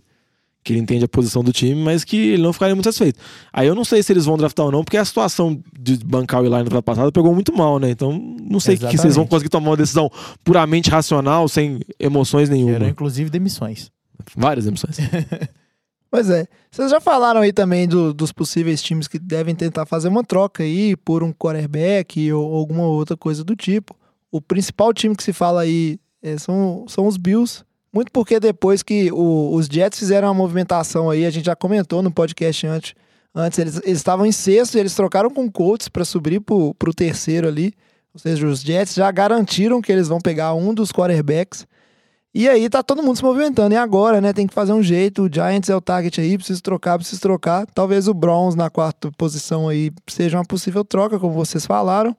[0.63, 3.19] Que ele entende a posição do time, mas que ele não ficaria muito satisfeito.
[3.51, 6.41] Aí eu não sei se eles vão draftar ou não, porque a situação de bancar
[6.41, 7.89] o Eli no draft passado pegou muito mal, né?
[7.89, 8.13] Então
[8.49, 10.09] não sei que, que vocês vão conseguir tomar uma decisão
[10.41, 12.87] puramente racional, sem emoções Gerou nenhuma.
[12.87, 13.91] inclusive demissões.
[14.37, 14.97] Várias emoções.
[16.13, 16.45] Pois é.
[16.69, 20.61] Vocês já falaram aí também do- dos possíveis times que devem tentar fazer uma troca
[20.61, 23.95] aí por um quarterback ou alguma outra coisa do tipo.
[24.31, 27.63] O principal time que se fala aí é, são, são os Bills.
[27.91, 32.03] Muito porque depois que o- os Jets fizeram uma movimentação aí, a gente já comentou
[32.03, 32.93] no podcast antes,
[33.33, 36.75] antes eles eles estavam em sexto e eles trocaram com o Colts para subir pro,
[36.75, 37.73] pro terceiro ali.
[38.13, 41.65] Ou seja, os Jets já garantiram que eles vão pegar um dos quarterbacks.
[42.33, 43.75] E aí tá todo mundo se movimentando.
[43.75, 44.33] E agora, né?
[44.33, 45.23] Tem que fazer um jeito.
[45.23, 47.67] O Giants é o target aí, preciso trocar, preciso trocar.
[47.67, 52.15] Talvez o Browns na quarta posição aí seja uma possível troca, como vocês falaram.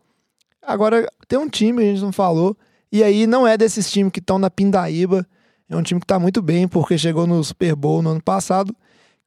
[0.62, 2.56] Agora, tem um time, a gente não falou.
[2.92, 5.26] E aí não é desses times que estão na Pindaíba.
[5.68, 8.74] É um time que tá muito bem, porque chegou no Super Bowl no ano passado,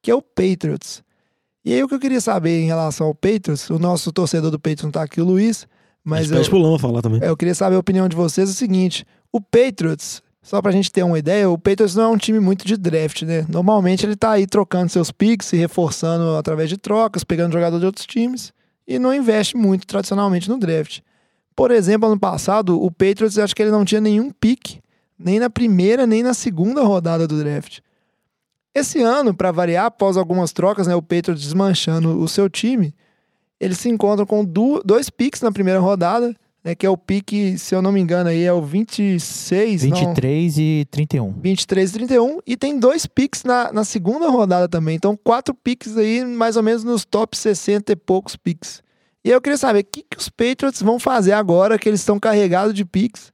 [0.00, 1.02] que é o Patriots.
[1.64, 4.58] E aí o que eu queria saber em relação ao Patriots, o nosso torcedor do
[4.58, 5.66] Patriots não tá aqui, o Luiz.
[6.02, 7.20] Mas eu, Lama falar também.
[7.22, 8.48] é, eu queria saber a opinião de vocês.
[8.48, 12.08] É o seguinte: o Patriots, só pra gente ter uma ideia, o Patriots não é
[12.08, 13.44] um time muito de draft, né?
[13.50, 17.84] Normalmente ele tá aí trocando seus picks, se reforçando através de trocas, pegando jogador de
[17.84, 18.50] outros times
[18.86, 21.00] e não investe muito tradicionalmente no draft.
[21.54, 24.80] Por exemplo, ano passado, o Patriots acho que ele não tinha nenhum pick,
[25.18, 27.80] nem na primeira, nem na segunda rodada do draft.
[28.74, 32.94] Esse ano, pra variar, após algumas trocas, né, o Patriots desmanchando o seu time,
[33.60, 34.42] eles se encontram com
[34.82, 36.34] dois picks na primeira rodada,
[36.64, 39.96] né, que é o pique, se eu não me engano, aí é o 26, não,
[39.96, 41.32] 23 e 31.
[41.40, 44.96] 23 e 31, e tem dois picks na, na segunda rodada também.
[44.96, 48.82] Então, quatro picks aí, mais ou menos nos top 60 e poucos picks.
[49.24, 52.00] E aí eu queria saber o que, que os Patriots vão fazer agora que eles
[52.00, 53.32] estão carregados de picks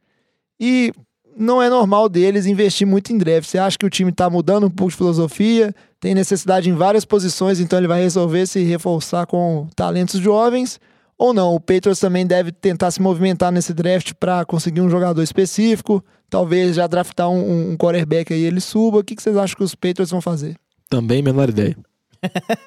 [0.58, 0.92] e
[1.36, 3.48] não é normal deles investir muito em draft.
[3.48, 7.04] Você acha que o time está mudando um pouco de filosofia, tem necessidade em várias
[7.04, 10.80] posições, então ele vai resolver se reforçar com talentos jovens?
[11.16, 11.54] Ou não?
[11.54, 16.74] O Patriots também deve tentar se movimentar nesse draft para conseguir um jogador específico, talvez
[16.76, 18.98] já draftar um, um quarterback aí ele suba.
[18.98, 20.56] O que, que vocês acham que os Patriots vão fazer?
[20.90, 21.76] Também, menor ideia.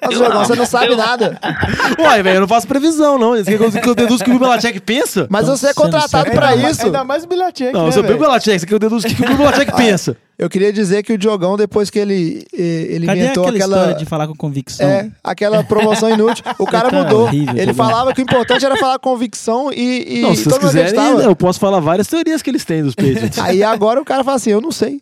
[0.02, 0.44] Eu Diogão, não.
[0.44, 1.36] você não sabe Eu- nada.
[1.98, 3.34] Uai, velho, eu não faço previsão, não.
[3.36, 5.26] Isso que eu, que eu deduzo que o Belichick pensa.
[5.28, 6.86] Mas Então, você é não contratado Ainda mais- isso.
[6.86, 8.26] Ainda mais o Bilhete Não, né, se eu pego o?
[8.28, 10.16] Belichick, isso aqui eu deduzo o que que o Belichick pensa.
[10.38, 13.76] Eu queria dizer que o Diogão, depois que ele, ele Cadê inventou aquela, aquela.
[13.76, 14.86] história de falar com convicção?
[14.88, 16.44] É, aquela promoção inútil.
[16.58, 17.22] O cara Tá mudou.
[17.24, 20.62] horrível, ele falava que o importante era falar convicção e, e não, se vocês todo
[20.62, 21.22] mundo quiserem, acreditava.
[21.22, 23.38] eu posso falar várias teorias que eles têm dos Patriots.
[23.42, 25.00] Aí agora o cara fala assim: eu não sei.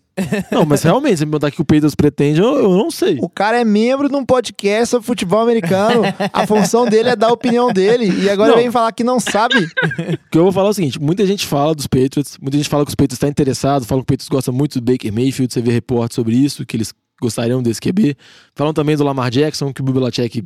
[0.51, 3.19] não, mas realmente, se me botar que o Patriots pretende, eu, eu não sei.
[3.21, 6.01] O cara é membro de um podcast sobre futebol americano.
[6.33, 8.11] A função dele é dar a opinião dele.
[8.25, 8.57] E agora Não.
[8.57, 9.57] vem falar que não sabe.
[9.59, 12.67] O que eu vou falar é o seguinte: muita gente fala dos Patriots, muita gente
[12.71, 15.26] fala que os Patriots estão interessados, fala que o Patriots gosta muito do Baker Mayfield,
[15.33, 18.17] você vê reportes sobre isso, que eles gostariam desse QB.
[18.55, 20.45] Falam também do Lamar Jackson, que o Belichick,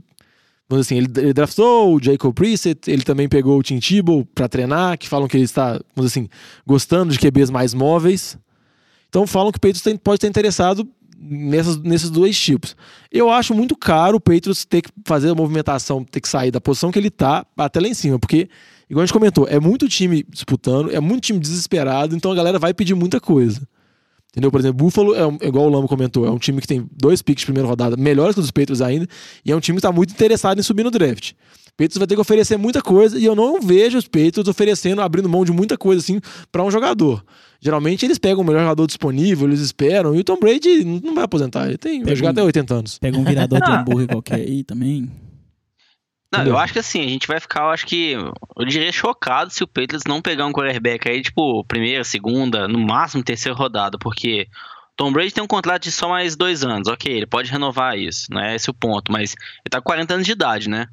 [0.69, 4.49] vamos assim, ele, ele draftou o Jacob Brissett, ele também pegou o Tim Tebow pra
[4.49, 6.29] treinar, que falam que ele está, vamos assim,
[6.67, 8.39] gostando de QBs mais móveis.
[9.09, 12.77] Então falam que o Patriots tem- pode estar interessado nessas, nesses dois tipos.
[13.11, 16.61] Eu acho muito caro o Patriots ter que fazer a movimentação, ter que sair da
[16.61, 18.49] posição que ele tá até lá em cima, porque,
[18.89, 22.59] igual a gente comentou, é muito time disputando, é muito time desesperado, então a galera
[22.61, 23.61] vai pedir muita coisa.
[24.31, 24.51] Entendeu?
[24.51, 27.21] Por exemplo, Buffalo, é um- igual o Lamo comentou, é um time que tem dois
[27.21, 29.07] picks de primeira rodada, melhores que os dos Patriots ainda,
[29.45, 31.33] e é um time que está muito interessado em subir no draft.
[31.33, 35.01] O Patriots vai ter que oferecer muita coisa, e eu não vejo os Patriots oferecendo,
[35.03, 36.21] abrindo mão de muita coisa assim
[36.53, 37.25] para um jogador.
[37.61, 41.25] Geralmente eles pegam o melhor jogador disponível, eles esperam, e o Tom Brady não vai
[41.25, 42.99] aposentar, ele tem, vai Pega jogar um- até 80 anos.
[42.99, 45.11] Pega um virador de hambúrguer qualquer aí também.
[46.33, 49.51] Não, eu acho que assim, a gente vai ficar, eu acho que, eu diria chocado
[49.51, 53.99] se o Patriots não pegar um quarterback aí, tipo, primeira, segunda, no máximo terceira rodada,
[53.99, 54.47] porque
[54.97, 58.27] Tom Brady tem um contrato de só mais dois anos, ok, ele pode renovar isso,
[58.31, 60.87] não é esse o ponto, mas ele tá com 40 anos de idade, né?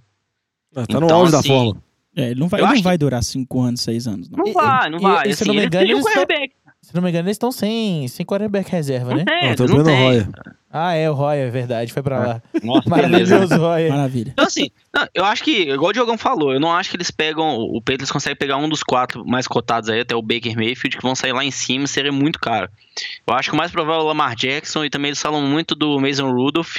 [0.75, 1.81] Ah, Tá no Então, auge da assim, forma.
[2.15, 4.27] É, ele não vai, ele não vai durar 5 anos, 6 anos.
[4.29, 4.39] Não.
[4.39, 5.27] Não E- vai, não e- vai.
[5.29, 6.53] e se assim, não me engano, precisam de um eles tão- quarterback.
[6.81, 9.19] Se não me engano, eles estão sem, sem quarterback reserva, né?
[9.19, 9.25] Não
[9.55, 10.03] tem, Não, não tem.
[10.03, 10.29] Roya.
[10.71, 12.41] Ah, é, o Roy, é verdade, foi pra lá.
[12.61, 12.87] Nossa.
[12.89, 13.89] Maravilhoso, Roy.
[13.89, 14.31] Maravilha.
[14.33, 14.69] Então, assim,
[15.13, 17.55] eu acho que, igual o Diogão falou, eu não acho que eles pegam.
[17.55, 21.03] O Patriots consegue pegar um dos quatro mais cotados aí, até o Baker Mayfield, que
[21.03, 22.69] vão sair lá em cima e seria muito caro.
[23.25, 25.73] Eu acho que o mais provável é o Lamar Jackson e também eles falam muito
[25.73, 26.77] do Mason Rudolph,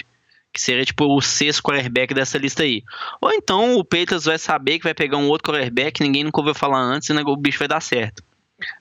[0.52, 2.82] que seria tipo o sexto quarterback dessa lista aí.
[3.20, 6.54] Ou então o Patriots vai saber que vai pegar um outro quarterback ninguém nunca ouviu
[6.54, 8.22] falar antes e o bicho vai dar certo.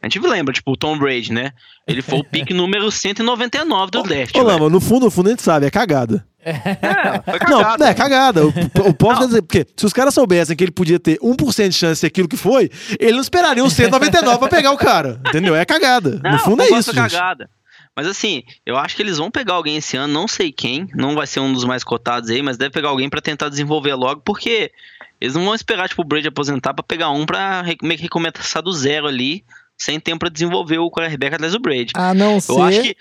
[0.02, 1.52] A gente lembra, tipo, o Tom Brady, né?
[1.88, 4.36] Ele foi o pick número 199 do draft.
[4.36, 4.48] Ô, velho.
[4.54, 6.26] Lama, no fundo, no fundo a gente sabe, é cagada.
[6.44, 6.54] É,
[7.30, 7.80] foi Não, cagado.
[7.84, 8.46] não é cagada.
[8.46, 8.50] O,
[8.88, 9.28] o posso Não.
[9.28, 12.08] dizer, porque se os caras soubessem que ele podia ter 1% de chance de ser
[12.08, 15.22] aquilo que foi, ele não esperaria um 199 pra pegar o cara.
[15.28, 15.56] Entendeu?
[15.56, 16.20] É cagada.
[16.24, 17.12] Não, no fundo é isso, gente.
[17.12, 17.50] cagada.
[17.96, 21.16] Mas assim, eu acho que eles vão pegar alguém esse ano, não sei quem, não
[21.16, 24.22] vai ser um dos mais cotados aí, mas deve pegar alguém pra tentar desenvolver logo,
[24.24, 24.72] porque
[25.20, 28.62] eles não vão esperar, tipo, o Brady aposentar pra pegar um pra meio que recomeçar
[28.62, 29.44] do zero ali,
[29.78, 31.92] sem tempo pra desenvolver o quarterback atrás do Brady.
[31.96, 32.98] A não Eu acho que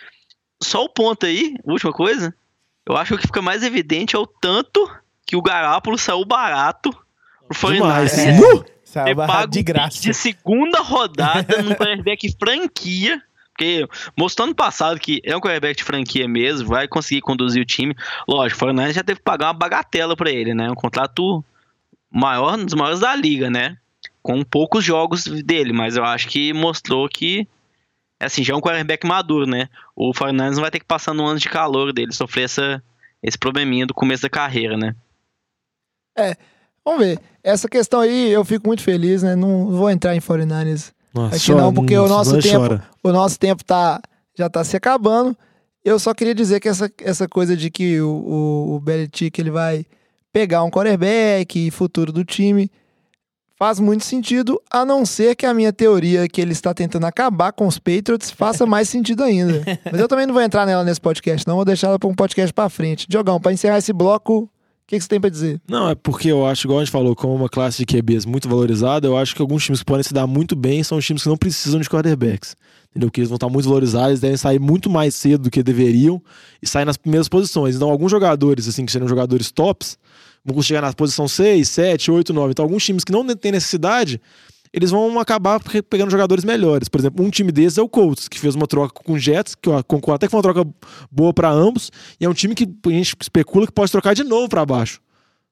[0.63, 2.35] só o ponto aí, última coisa,
[2.89, 4.89] eu acho que o que fica mais evidente é o tanto
[5.27, 6.91] que o Garápolo saiu barato
[7.49, 8.13] pro Demais.
[8.13, 8.41] 49ers.
[8.41, 8.65] Nu!
[8.85, 10.01] Saiu pago de graça.
[10.01, 13.21] de segunda rodada num quarterback franquia.
[13.51, 17.67] Porque mostrou ano passado que é um quarterback de franquia mesmo, vai conseguir conduzir o
[17.67, 17.97] time.
[18.29, 20.71] Lógico, o Fortnite já teve que pagar uma bagatela pra ele, né?
[20.71, 21.43] Um contrato
[22.11, 23.79] maior, um dos maiores da liga, né?
[24.27, 27.47] Com poucos jogos dele, mas eu acho que mostrou que
[28.19, 29.69] assim, já é um quarterback maduro, né?
[29.95, 32.83] O Fortnite não vai ter que passar no ano de calor dele, sofrer essa,
[33.23, 34.95] esse probleminha do começo da carreira, né?
[36.85, 37.21] Vamos ver.
[37.43, 39.37] Essa questão aí eu fico muito feliz, né?
[39.37, 42.89] Não vou entrar em 49ers Nossa, Aqui não, porque o nosso tempo- chora.
[43.03, 44.01] o nosso tempo tá,
[44.37, 45.37] já tá se acabando.
[45.85, 49.51] Eu só queria dizer que essa, essa coisa de que o, o, o Belichick ele
[49.51, 49.87] vai
[50.33, 52.69] pegar um quarterback e futuro do time
[53.59, 57.53] faz muito sentido, a não ser que a minha teoria que ele está tentando acabar
[57.53, 59.63] com os Patriots faça mais sentido ainda.
[59.91, 61.57] Mas eu também não vou entrar nela nesse podcast, não.
[61.57, 63.07] Vou deixar ela para um podcast para frente.
[63.09, 64.51] Diogão, para encerrar esse bloco, o
[64.87, 65.61] que, que você tem para dizer?
[65.69, 68.49] Não, é porque eu acho, igual a gente falou, como uma classe de QBs muito
[68.49, 71.23] valorizada, eu acho que alguns times que podem se dar muito bem são os times
[71.23, 72.55] que não precisam de quarterbacks.
[72.97, 73.11] Entendeu?
[73.11, 76.23] Que eles vão estar muito valorizados, eles devem sair muito mais cedo do que deveriam
[76.63, 77.77] e sair nas primeiras posições.
[77.77, 79.99] Então, alguns jogadores, assim, que seriam jogadores tops,
[80.43, 82.53] vão chegar na posição 6, 7, 8, 9.
[82.53, 84.19] Então, alguns times que não têm necessidade,
[84.73, 86.89] eles vão acabar pe- pegando jogadores melhores.
[86.89, 89.55] Por exemplo, um time desses é o Colts, que fez uma troca com o Jets,
[89.55, 90.67] que eu concordo até que foi uma troca
[91.13, 94.25] boa para ambos, e é um time que a gente especula que pode trocar de
[94.25, 95.01] novo para baixo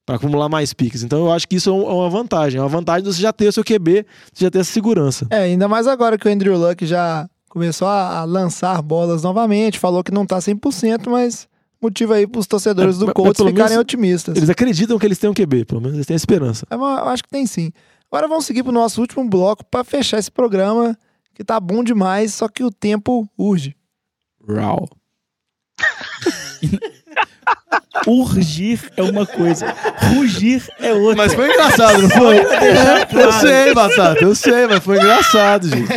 [0.06, 1.02] para acumular mais piques.
[1.02, 2.58] Então eu acho que isso é é uma vantagem.
[2.58, 5.26] É uma vantagem de você já ter o seu QB, você já ter essa segurança.
[5.30, 9.78] É, ainda mais agora que o Andrew Luck já começou a, a lançar bolas novamente,
[9.78, 11.46] falou que não tá 100%, mas
[11.80, 14.36] motivo aí pros torcedores É, do Colts ficarem menos otimistas.
[14.36, 16.66] Eles acreditam que eles têm um QB, pelo menos eles têm a esperança.
[16.68, 17.70] É, eu acho que tem sim.
[18.10, 20.98] Agora vamos seguir pro nosso último bloco para fechar esse programa
[21.32, 23.76] que tá bom demais, só que o tempo urge.
[24.46, 24.88] Raw.
[28.06, 29.72] Urgir é uma coisa,
[30.14, 31.16] rugir é outra.
[31.16, 32.38] Mas foi engraçado, não foi?
[32.38, 35.88] eu sei, Batata, eu sei, mas foi engraçado, gente.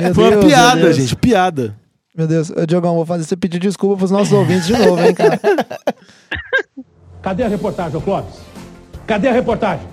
[0.00, 0.96] Meu Foi uma Deus, piada, meu Deus.
[0.96, 1.74] gente, piada.
[2.16, 5.40] Meu Deus, Diogão, vou fazer você pedir desculpa pros nossos ouvintes de novo, hein, cara.
[7.22, 8.34] Cadê a reportagem, ô Clóvis?
[9.06, 9.86] Cadê a reportagem?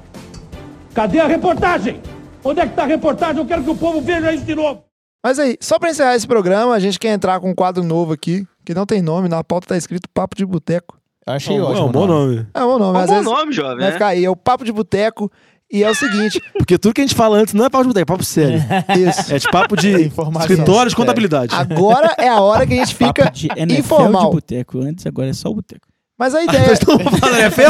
[0.93, 2.01] Cadê a reportagem?
[2.43, 3.37] Onde é que tá a reportagem?
[3.37, 4.83] Eu quero que o povo veja isso de novo.
[5.23, 8.11] Mas aí, só pra encerrar esse programa, a gente quer entrar com um quadro novo
[8.13, 10.97] aqui, que não tem nome, na pauta tá escrito Papo de Boteco.
[11.27, 11.87] Eu achei É ótimo.
[11.87, 12.47] um bom nome.
[12.53, 13.91] É um bom nome, É um bom vezes nome, jovem, vai né?
[13.93, 15.31] ficar aí, é o Papo de Boteco.
[15.73, 17.87] E é o seguinte, Porque tudo que a gente fala antes não é papo de
[17.89, 18.59] boteco, é papo sério.
[19.07, 19.33] isso.
[19.33, 20.49] É de papo de Informação.
[20.51, 21.55] escritório de contabilidade.
[21.55, 24.25] Agora é a hora que a gente fica Papo de NFL informal.
[24.25, 24.79] de boteco.
[24.81, 25.87] Antes, agora é só o boteco.
[26.19, 27.61] Mas a ideia, Então vamos falar da NFL?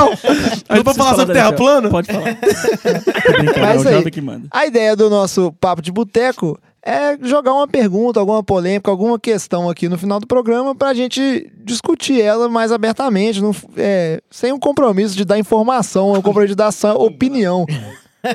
[0.67, 1.89] A gente falar sobre terra plana?
[1.89, 2.29] Pode falar.
[2.29, 4.47] É Mas o aí- Jovem que manda.
[4.51, 9.69] a ideia do nosso papo de boteco é jogar uma pergunta, alguma polêmica, alguma questão
[9.69, 14.59] aqui no final do programa pra gente discutir ela mais abertamente, não- é, sem um
[14.59, 17.65] compromisso de dar informação, um compromisso de dar só opinião.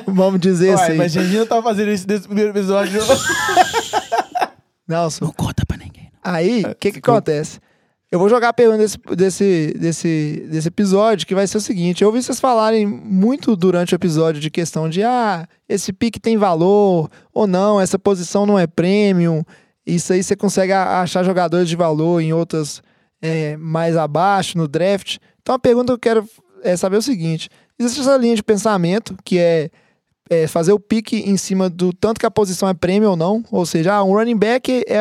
[0.05, 0.97] Vamos dizer Uai, assim.
[0.97, 2.99] mas a gente não tá fazendo isso nesse primeiro episódio.
[4.87, 6.09] Nelson, Não conta pra ninguém.
[6.23, 7.59] Aí, o que que acontece?
[8.09, 12.01] Eu vou jogar a pergunta desse, desse, desse, desse episódio, que vai ser o seguinte.
[12.01, 16.37] Eu ouvi vocês falarem muito durante o episódio de questão de, ah, esse pique tem
[16.37, 19.43] valor, ou não, essa posição não é premium.
[19.85, 22.81] Isso aí você consegue achar jogadores de valor em outras
[23.21, 25.17] é, mais abaixo, no draft.
[25.41, 26.29] Então a pergunta que eu quero
[26.63, 27.49] é saber o seguinte.
[27.77, 29.69] Existe essa linha de pensamento, que é
[30.29, 33.43] é, fazer o pique em cima do tanto que a posição é prêmio ou não.
[33.51, 34.99] Ou seja, ah, um running back é,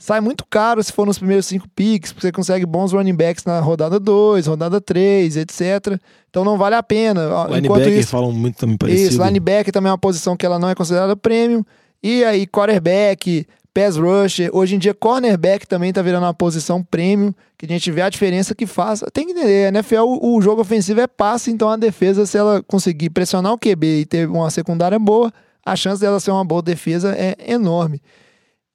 [0.00, 3.44] sai muito caro se for nos primeiros cinco picks, porque você consegue bons running backs
[3.44, 6.00] na rodada 2, rodada 3, etc.
[6.30, 7.46] Então não vale a pena.
[7.50, 9.10] Linebacker isso, falam muito também parecido.
[9.10, 11.64] isso, linebacker também é uma posição que ela não é considerada prêmio.
[12.02, 14.48] E aí, quarterback, pass rusher.
[14.54, 18.08] Hoje em dia, cornerback também tá virando uma posição prêmio, que a gente vê a
[18.08, 19.04] diferença que faz.
[19.12, 22.38] Tem que entender, a NFL, o, o jogo ofensivo é passe, então a defesa, se
[22.38, 25.30] ela conseguir pressionar o QB e ter uma secundária boa,
[25.62, 28.00] a chance dela ser uma boa defesa é enorme.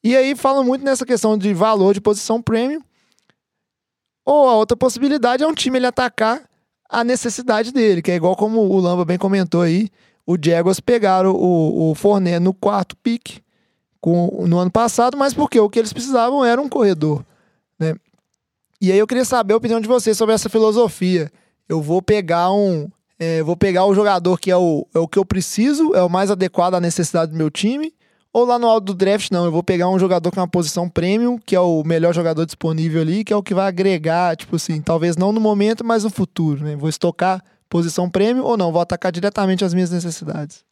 [0.05, 2.79] E aí falam muito nessa questão de valor de posição prêmio.
[4.23, 6.47] Ou a outra possibilidade é um time ele atacar
[6.87, 9.89] a necessidade dele, que é igual como o Lamba bem comentou aí,
[10.23, 13.39] o Jaguars pegaram o, o Fournette no quarto pick
[13.99, 17.25] com, no ano passado, mas porque o que eles precisavam era um corredor,
[17.79, 17.95] né?
[18.79, 21.31] E aí eu queria saber a opinião de vocês sobre essa filosofia.
[21.67, 22.87] Eu vou pegar um,
[23.17, 26.09] é, vou pegar o jogador que é o, é o que eu preciso, é o
[26.11, 27.91] mais adequado à necessidade do meu time,
[28.35, 30.89] ou lá no alto do draft não, eu vou pegar um jogador com uma posição
[30.89, 34.57] premium, que é o melhor jogador disponível ali, que é o que vai agregar, tipo
[34.57, 36.75] assim, talvez não no momento, mas no futuro, né?
[36.75, 40.65] Vou estocar posição premium ou não, vou atacar diretamente as minhas necessidades.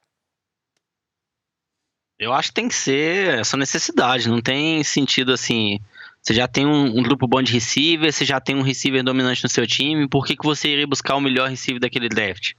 [2.19, 4.27] Eu acho que tem que ser essa necessidade.
[4.27, 5.79] Não tem sentido assim.
[6.21, 9.41] Você já tem um, um grupo bom de receiver, você já tem um receiver dominante
[9.41, 10.05] no seu time.
[10.09, 12.55] Por que, que você iria buscar o melhor receiver daquele draft?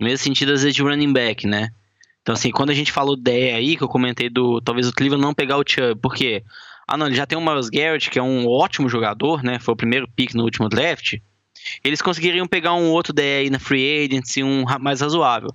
[0.00, 1.68] No mesmo sentido, às vezes, de running back, né?
[2.22, 5.22] Então, assim, quando a gente falou ideia aí, que eu comentei do talvez o Cleveland
[5.22, 6.44] não pegar o Chubb, por quê?
[6.86, 9.58] Ah, não, ele já tem o Miles Garrett, que é um ótimo jogador, né?
[9.58, 11.14] Foi o primeiro pick no último draft.
[11.82, 15.50] Eles conseguiriam pegar um outro DE aí na free agency, um mais razoável.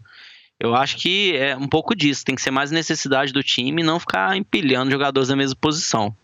[0.60, 2.26] Eu acho que é um pouco disso.
[2.26, 6.16] Tem que ser mais necessidade do time e não ficar empilhando jogadores na mesma posição.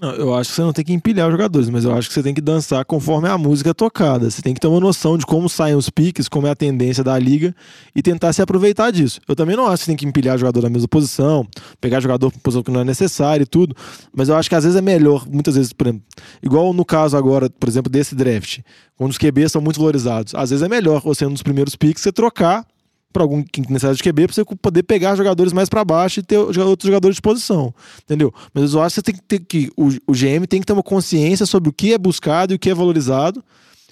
[0.00, 2.14] Não, eu acho que você não tem que empilhar os jogadores, mas eu acho que
[2.14, 4.30] você tem que dançar conforme a música é tocada.
[4.30, 7.02] Você tem que ter uma noção de como saem os piques, como é a tendência
[7.02, 7.52] da liga
[7.96, 9.20] e tentar se aproveitar disso.
[9.26, 11.44] Eu também não acho que você tem que empilhar jogador na mesma posição,
[11.80, 13.74] pegar jogador por posição que não é necessário e tudo,
[14.14, 16.04] mas eu acho que às vezes é melhor, muitas vezes, por exemplo,
[16.40, 18.60] igual no caso agora, por exemplo, desse draft,
[18.96, 22.12] quando os QBs são muito valorizados, às vezes é melhor você, dos primeiros piques, você
[22.12, 22.64] trocar
[23.12, 26.22] para algum que necessidade de QB para você poder pegar jogadores mais para baixo e
[26.22, 28.32] ter outros jogadores de posição, entendeu?
[28.52, 30.72] Mas eu acho que você tem que ter que o, o GM tem que ter
[30.72, 33.42] uma consciência sobre o que é buscado e o que é valorizado,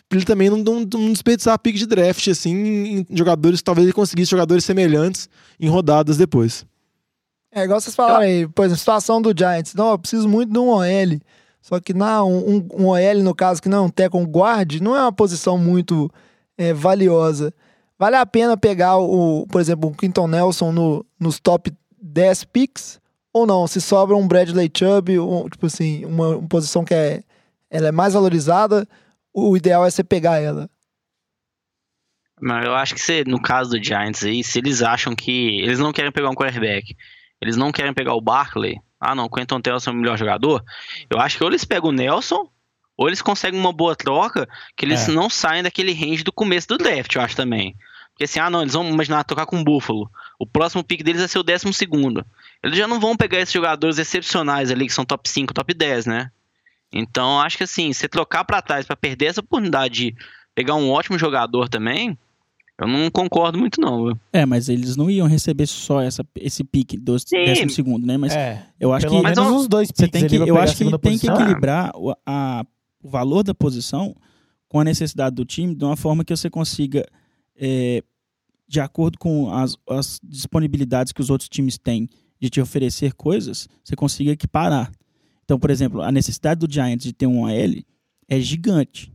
[0.08, 3.92] para ele também não, não, não desperdiçar pique de draft assim em jogadores, talvez ele
[3.92, 6.64] conseguisse jogadores semelhantes em rodadas depois.
[7.50, 9.74] É igual vocês falaram aí, por exemplo, situação do Giants.
[9.74, 11.20] Não, eu preciso muito de um OL.
[11.62, 14.94] Só que não, um, um OL, no caso, que não é um tackle guard, não
[14.94, 16.10] é uma posição muito
[16.56, 17.52] é, valiosa.
[17.99, 23.01] Vale a pena pegar, o, por exemplo, o Quinton Nelson no, nos top 10 picks?
[23.32, 23.66] Ou não?
[23.66, 27.22] Se sobra um Bradley Chubb, um, tipo assim, uma, uma posição que é,
[27.70, 28.86] ela é mais valorizada,
[29.32, 30.68] o ideal é você pegar ela.
[32.40, 35.61] Mas eu acho que se, no caso do Giants aí, se eles acham que.
[35.61, 36.94] Eles não querem pegar um quarterback,
[37.40, 38.78] eles não querem pegar o Barkley.
[39.01, 40.62] Ah, não, o Quentin Nelson é o melhor jogador.
[41.11, 42.49] Eu acho que ou eles pegam o Nelson,
[42.97, 45.12] ou eles conseguem uma boa troca, que eles É.
[45.12, 47.74] não saem daquele range do começo do draft, eu acho também.
[48.11, 50.11] Porque assim, ah, não, eles vão imaginar tocar com o Buffalo.
[50.38, 52.24] O próximo pick deles vai ser o décimo segundo.
[52.64, 56.07] Eles já não vão pegar esses jogadores excepcionais ali, que são top 5, top 10,
[56.07, 56.30] né?
[56.92, 60.14] Então, acho que assim, você trocar pra trás pra perder essa oportunidade de
[60.55, 62.16] pegar um ótimo jogador também,
[62.78, 64.07] eu não concordo muito, não.
[64.07, 64.18] viu?
[64.32, 67.44] É, mas eles não iam receber só essa, esse pique do Sim.
[67.44, 68.16] décimo segundo, né?
[68.16, 70.74] Mas é, eu acho pelo que Mas menos uns dois você tem que, eu acho
[70.76, 71.34] que tem que posição.
[71.34, 72.64] equilibrar o, a-
[73.03, 74.14] o valor da posição
[74.68, 77.07] com a necessidade do time de uma forma que você consiga,
[77.57, 78.03] é,
[78.66, 82.09] de acordo com as, as disponibilidades que os outros times têm
[82.40, 84.90] de te oferecer coisas, você consiga equiparar.
[85.44, 87.84] Então, por exemplo, a necessidade do Giants de ter um OL
[88.28, 89.12] é gigante.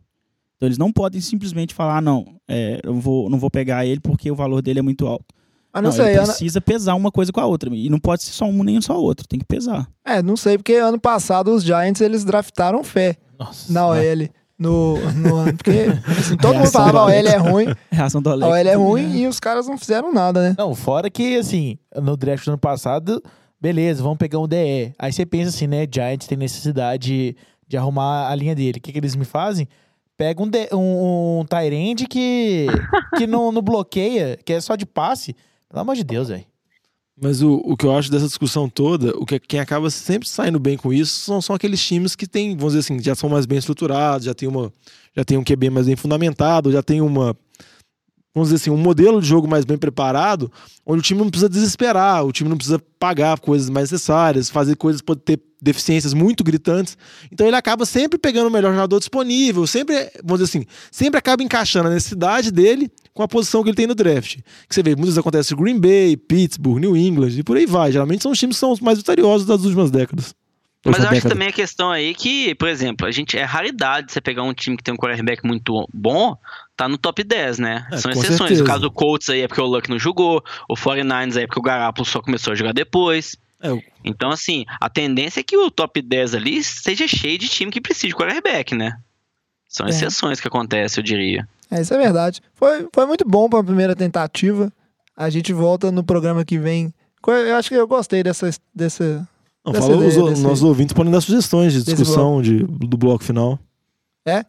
[0.55, 3.99] Então eles não podem simplesmente falar, ah, não, é, eu vou, não vou pegar ele
[3.99, 5.35] porque o valor dele é muito alto.
[5.73, 7.73] Mas não, Não, sei, ele ano, precisa pesar uma coisa com a outra.
[7.75, 9.27] E não pode ser só um nem só outro.
[9.27, 9.89] Tem que pesar.
[10.05, 13.71] é, não sei, porque ano passado os Giants eles draftaram fé Nossa.
[13.73, 14.29] na OL.
[14.59, 15.87] No, no ano, porque
[16.19, 18.47] assim, todo mundo falava a OL é ruim, Reação do a.
[18.47, 20.55] OL é ruim e os caras não fizeram nada, né?
[20.55, 23.23] Não, fora que, assim, no draft do ano passado,
[23.59, 24.93] beleza, vamos pegar um DE.
[24.99, 25.87] Aí você pensa assim, né?
[25.91, 27.35] Giants tem necessidade de,
[27.67, 28.77] de arrumar a linha dele.
[28.77, 29.67] O que, que eles me fazem?
[30.15, 32.67] Pega um, D- um, um Tyrande que,
[33.17, 35.35] que não, não bloqueia, que é só de passe.
[35.67, 36.45] Pelo amor de Deus, velho.
[37.21, 40.59] Mas o, o que eu acho dessa discussão toda, o que quem acaba sempre saindo
[40.59, 43.45] bem com isso são, são aqueles times que têm, vamos dizer assim, já são mais
[43.45, 44.73] bem estruturados, já tem uma,
[45.15, 47.37] já tem um QB mais bem fundamentado, já tem uma,
[48.33, 50.51] vamos dizer assim, um modelo de jogo mais bem preparado,
[50.85, 54.75] onde o time não precisa desesperar, o time não precisa pagar coisas mais necessárias, fazer
[54.75, 56.97] coisas que podem ter deficiências muito gritantes.
[57.31, 61.43] Então ele acaba sempre pegando o melhor jogador disponível, sempre, vamos dizer assim, sempre acaba
[61.43, 64.37] encaixando a necessidade dele com a posição que ele tem no draft.
[64.67, 67.91] Que você vê, muitas vezes acontece Green Bay, Pittsburgh, New England e por aí vai.
[67.91, 70.33] Geralmente são os times que são os mais vitoriosos das últimas décadas.
[70.85, 71.35] Mas eu acho década.
[71.35, 74.75] também a questão aí que, por exemplo, a gente é raridade você pegar um time
[74.75, 76.35] que tem um quarterback muito bom,
[76.75, 77.85] tá no top 10, né?
[77.91, 78.37] É, São exceções.
[78.39, 78.63] certeza.
[78.63, 81.47] O caso do Colts aí é porque o Luck não jogou, o 49ers aí é
[81.47, 83.35] porque o Garoppolo só começou a jogar depois.
[83.61, 87.47] É, o- Então, assim, a tendência é que o top 10 ali esteja cheio de
[87.47, 88.97] time que precisa de quarterback, né?
[89.69, 89.91] São É.
[89.91, 91.47] exceções que acontecem, eu diria.
[91.69, 92.41] É, isso é verdade.
[92.55, 94.73] Foi, foi muito bom para a primeira tentativa.
[95.15, 96.91] A gente volta no programa que vem.
[97.21, 98.49] Co- Eu acho que eu gostei dessa.
[98.73, 99.27] dessa
[99.65, 103.59] Não, fala, ideia, os nossos ouvintes podem dar sugestões de discussão de, do bloco final.
[104.25, 104.43] É?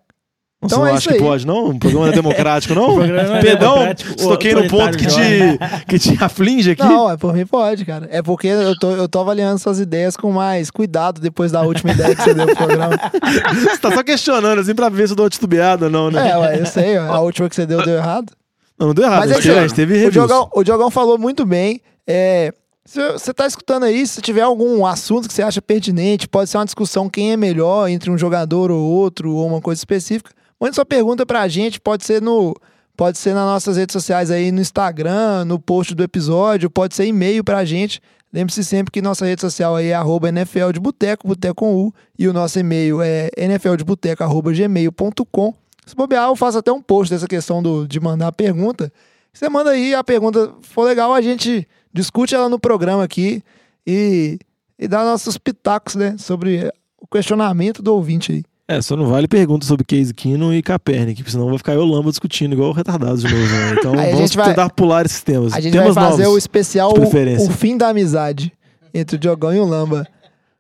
[0.63, 1.21] Não, Então você é não isso acha que aí.
[1.21, 1.71] pode, não?
[1.71, 2.95] O programa não é democrático, não?
[2.95, 5.59] programa é Perdão, democrático, toquei no ponto que te,
[5.89, 6.83] que te aflige aqui.
[6.83, 8.09] Não, é por mim pode, cara.
[8.11, 11.93] É porque eu tô, eu tô avaliando suas ideias com mais cuidado depois da última
[11.93, 12.97] ideia que você deu pro programa.
[13.53, 16.31] Você tá só questionando, assim, pra ver se eu dou uma titubeada ou não, né?
[16.31, 17.07] É, ué, eu sei, ué.
[17.09, 18.33] a última que você deu deu errado.
[18.79, 20.11] Não, não deu errado, Mas é teve O.
[20.11, 21.81] Diogão, o Diogão falou muito bem.
[22.07, 22.53] É,
[22.85, 26.59] se você tá escutando aí, se tiver algum assunto que você acha pertinente, pode ser
[26.59, 30.75] uma discussão quem é melhor entre um jogador ou outro, ou uma coisa específica, mande
[30.75, 32.55] sua pergunta pra gente, pode ser no.
[32.95, 37.07] Pode ser nas nossas redes sociais aí, no Instagram, no post do episódio, pode ser
[37.07, 38.03] e-mail pra gente.
[38.31, 41.91] Lembre-se sempre que nossa rede social aí é arroba NFL de Boteco, Boteco com U,
[42.19, 45.55] e o nosso e-mail é nfldeboteco.gmail.com.
[45.87, 48.93] Se bobear, eu faço até um post dessa questão do, de mandar a pergunta.
[49.35, 53.43] Você manda aí, a pergunta for legal, a gente discute ela no programa aqui
[53.87, 54.39] e,
[54.79, 56.17] e dá nossos pitacos, né?
[56.19, 56.71] Sobre
[57.01, 58.45] o questionamento do ouvinte aí.
[58.69, 61.81] É, só não vale pergunta sobre Case Keenum e Kaepernick, porque senão vai ficar eu
[61.81, 63.75] e o Lamba discutindo igual retardados de novo, né?
[63.79, 65.53] Então vamos gente vai- tentar pular esses temas.
[65.53, 68.53] A gente temas vai fazer o especial o, o fim da amizade
[68.95, 70.07] entre o Diogão e o Lamba.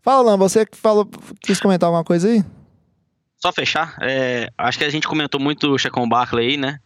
[0.02, 1.08] Fala, Lamba, você que falou,
[1.40, 2.42] quis comentar alguma coisa aí?
[3.40, 6.78] Só fechar, é, acho que a gente comentou muito o Chacon Barkley aí, né?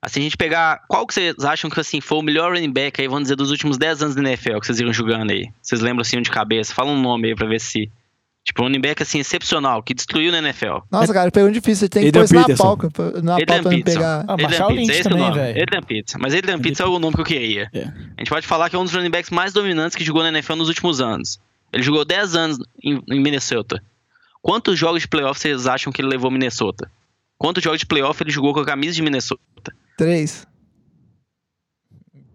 [0.00, 0.80] Assim, a gente pegar.
[0.88, 3.50] Qual que vocês acham que assim, foi o melhor running back aí, vamos dizer, dos
[3.50, 5.48] últimos 10 anos da NFL que vocês viram jogando aí?
[5.60, 6.72] Vocês lembram assim um de cabeça?
[6.72, 7.90] Fala um nome aí pra ver se.
[8.44, 10.78] Tipo, um running back assim, excepcional, que destruiu na NFL.
[10.90, 11.80] Nossa, cara, pergunta difícil.
[11.80, 13.98] Você tem que Adrian pôr isso na pauta, na Adrian pauta pra não Peterson.
[13.98, 14.24] pegar.
[14.26, 15.40] Ah, baixar o Adrian link Pitts, esse é o também, nome.
[15.40, 15.62] velho.
[15.62, 16.14] Adrian Pitts.
[16.18, 17.68] Mas Adrian Pitts é o nome que eu queria.
[17.74, 17.82] É.
[17.82, 20.30] A gente pode falar que é um dos running backs mais dominantes que jogou na
[20.30, 21.38] NFL nos últimos anos.
[21.72, 23.82] Ele jogou 10 anos em, em Minnesota.
[24.40, 26.90] Quantos jogos de playoff vocês acham que ele levou Minnesota?
[27.36, 29.42] Quantos jogos de playoff ele jogou com a camisa de Minnesota?
[29.98, 30.46] Três.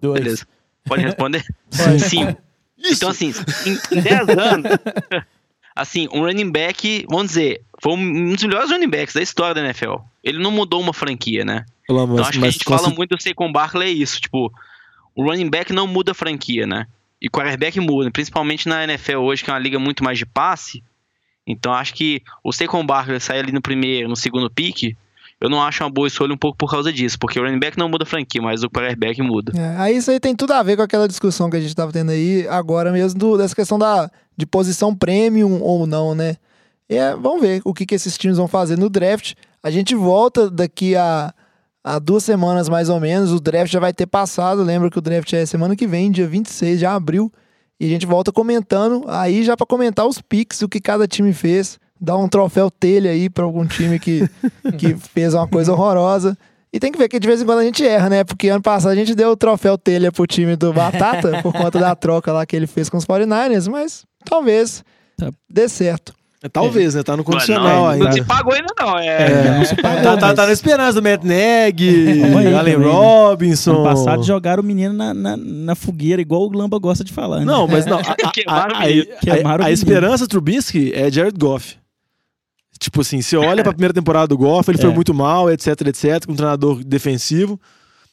[0.01, 0.19] Dois.
[0.19, 0.47] Beleza.
[0.83, 1.43] Pode responder?
[1.75, 1.99] Pode.
[2.01, 2.41] Cinco.
[2.77, 3.33] Então, assim,
[3.65, 4.71] em, em 10 anos,
[5.73, 9.61] assim, um running back, vamos dizer, foi um dos melhores running backs da história da
[9.61, 9.95] NFL.
[10.21, 11.65] Ele não mudou uma franquia, né?
[11.89, 14.51] Lamba, Então acho que a mas gente fala muito do Saquon Barkley é isso, tipo,
[15.15, 16.85] o running back não muda a franquia, né?
[17.21, 20.25] E o quarterback muda, principalmente na NFL hoje, que é uma liga muito mais de
[20.25, 20.83] passe.
[21.47, 24.97] Então acho que o Saquon Barkley sair ali no primeiro, no segundo pique,
[25.43, 27.77] eu não acho uma boa escolha um pouco por causa disso, porque o running back
[27.77, 29.51] não muda a franquia, mas o quarterback muda.
[29.55, 31.91] É, aí isso aí tem tudo a ver com aquela discussão que a gente tava
[31.91, 36.37] tendo aí agora mesmo, do- dessa questão da, de posição premium ou não, né?
[36.89, 39.33] E é, vamos ver o que, que esses times vão fazer no draft.
[39.61, 41.33] A gente volta daqui a,
[41.83, 43.31] a duas semanas mais ou menos.
[43.31, 44.63] O draft já vai ter passado.
[44.63, 47.31] Lembra que o draft é semana que vem, dia 26 de abril.
[47.79, 51.33] E a gente volta comentando aí já pra comentar os picks, o que cada time
[51.33, 51.79] fez.
[52.03, 54.27] Dar um troféu telha aí pra algum time que,
[54.77, 56.37] que fez uma coisa horrorosa.
[56.73, 58.23] E tem que ver que de vez em quando a gente erra, né?
[58.23, 61.79] Porque ano passado a gente deu o troféu telha pro time do Batata por conta
[61.79, 64.83] da troca lá que ele fez com os 49ers, mas talvez
[65.15, 65.29] Tá.
[65.49, 66.13] dê certo.
[66.43, 67.03] É, Talvez, né?
[67.03, 68.05] Tá no condicional não, ainda.
[68.05, 69.07] não se pagou ainda não, é...
[69.07, 71.81] É, não se pagou, tá, tá, tá na esperança do Matt Neg,
[72.37, 72.75] aí Allen?
[72.75, 73.75] Robinson.
[73.75, 77.39] Ano passado jogaram o menino na, na, na fogueira, igual o Lamba gosta de falar.
[77.39, 77.45] né?
[77.45, 77.99] Não, mas não.
[77.99, 79.69] A, a- Queimaram o a- a- Queimaram a- o a menino.
[79.73, 81.77] esperança Trubisky é Jared Goff.
[82.83, 84.93] Tipo assim, você olha pra primeira temporada do Goff, ele foi É.
[84.93, 87.59] muito mal, etc, etc, com um treinador defensivo.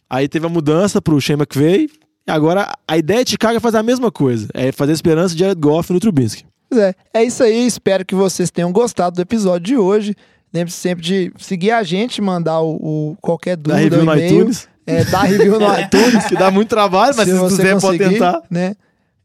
[0.09, 1.89] Aí teve a mudança pro Shane McVay.
[2.27, 4.49] Agora, a ideia de Chicago é fazer a mesma coisa.
[4.55, 6.45] É fazer a esperança de Jared Goff no Trubisky.
[6.69, 7.67] Pois é, é isso aí.
[7.67, 10.15] Espero que vocês tenham gostado do episódio de hoje.
[10.53, 14.69] Lembre-se sempre de seguir a gente, mandar o, o- qualquer Dá dúvida, review no iTunes.
[14.87, 16.27] É, dá review no iTunes.
[16.27, 18.43] Que dá muito trabalho, mas se, você quiser pode tentar.
[18.51, 18.75] Né?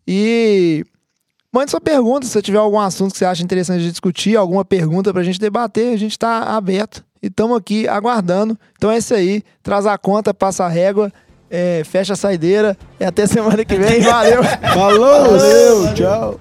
[0.08, 0.84] E
[1.56, 4.66] mande sua pergunta, se você tiver algum assunto que você acha interessante de discutir, alguma
[4.66, 8.60] pergunta pra gente debater, a gente tá aberto e estamos aqui aguardando.
[8.78, 11.12] Então é isso aí, traz a conta, passa a régua,
[11.50, 14.02] é, fecha a saideira e até semana que vem.
[14.02, 14.44] Valeu!
[14.74, 15.40] Falou!
[15.40, 16.40] Valeu, tchau!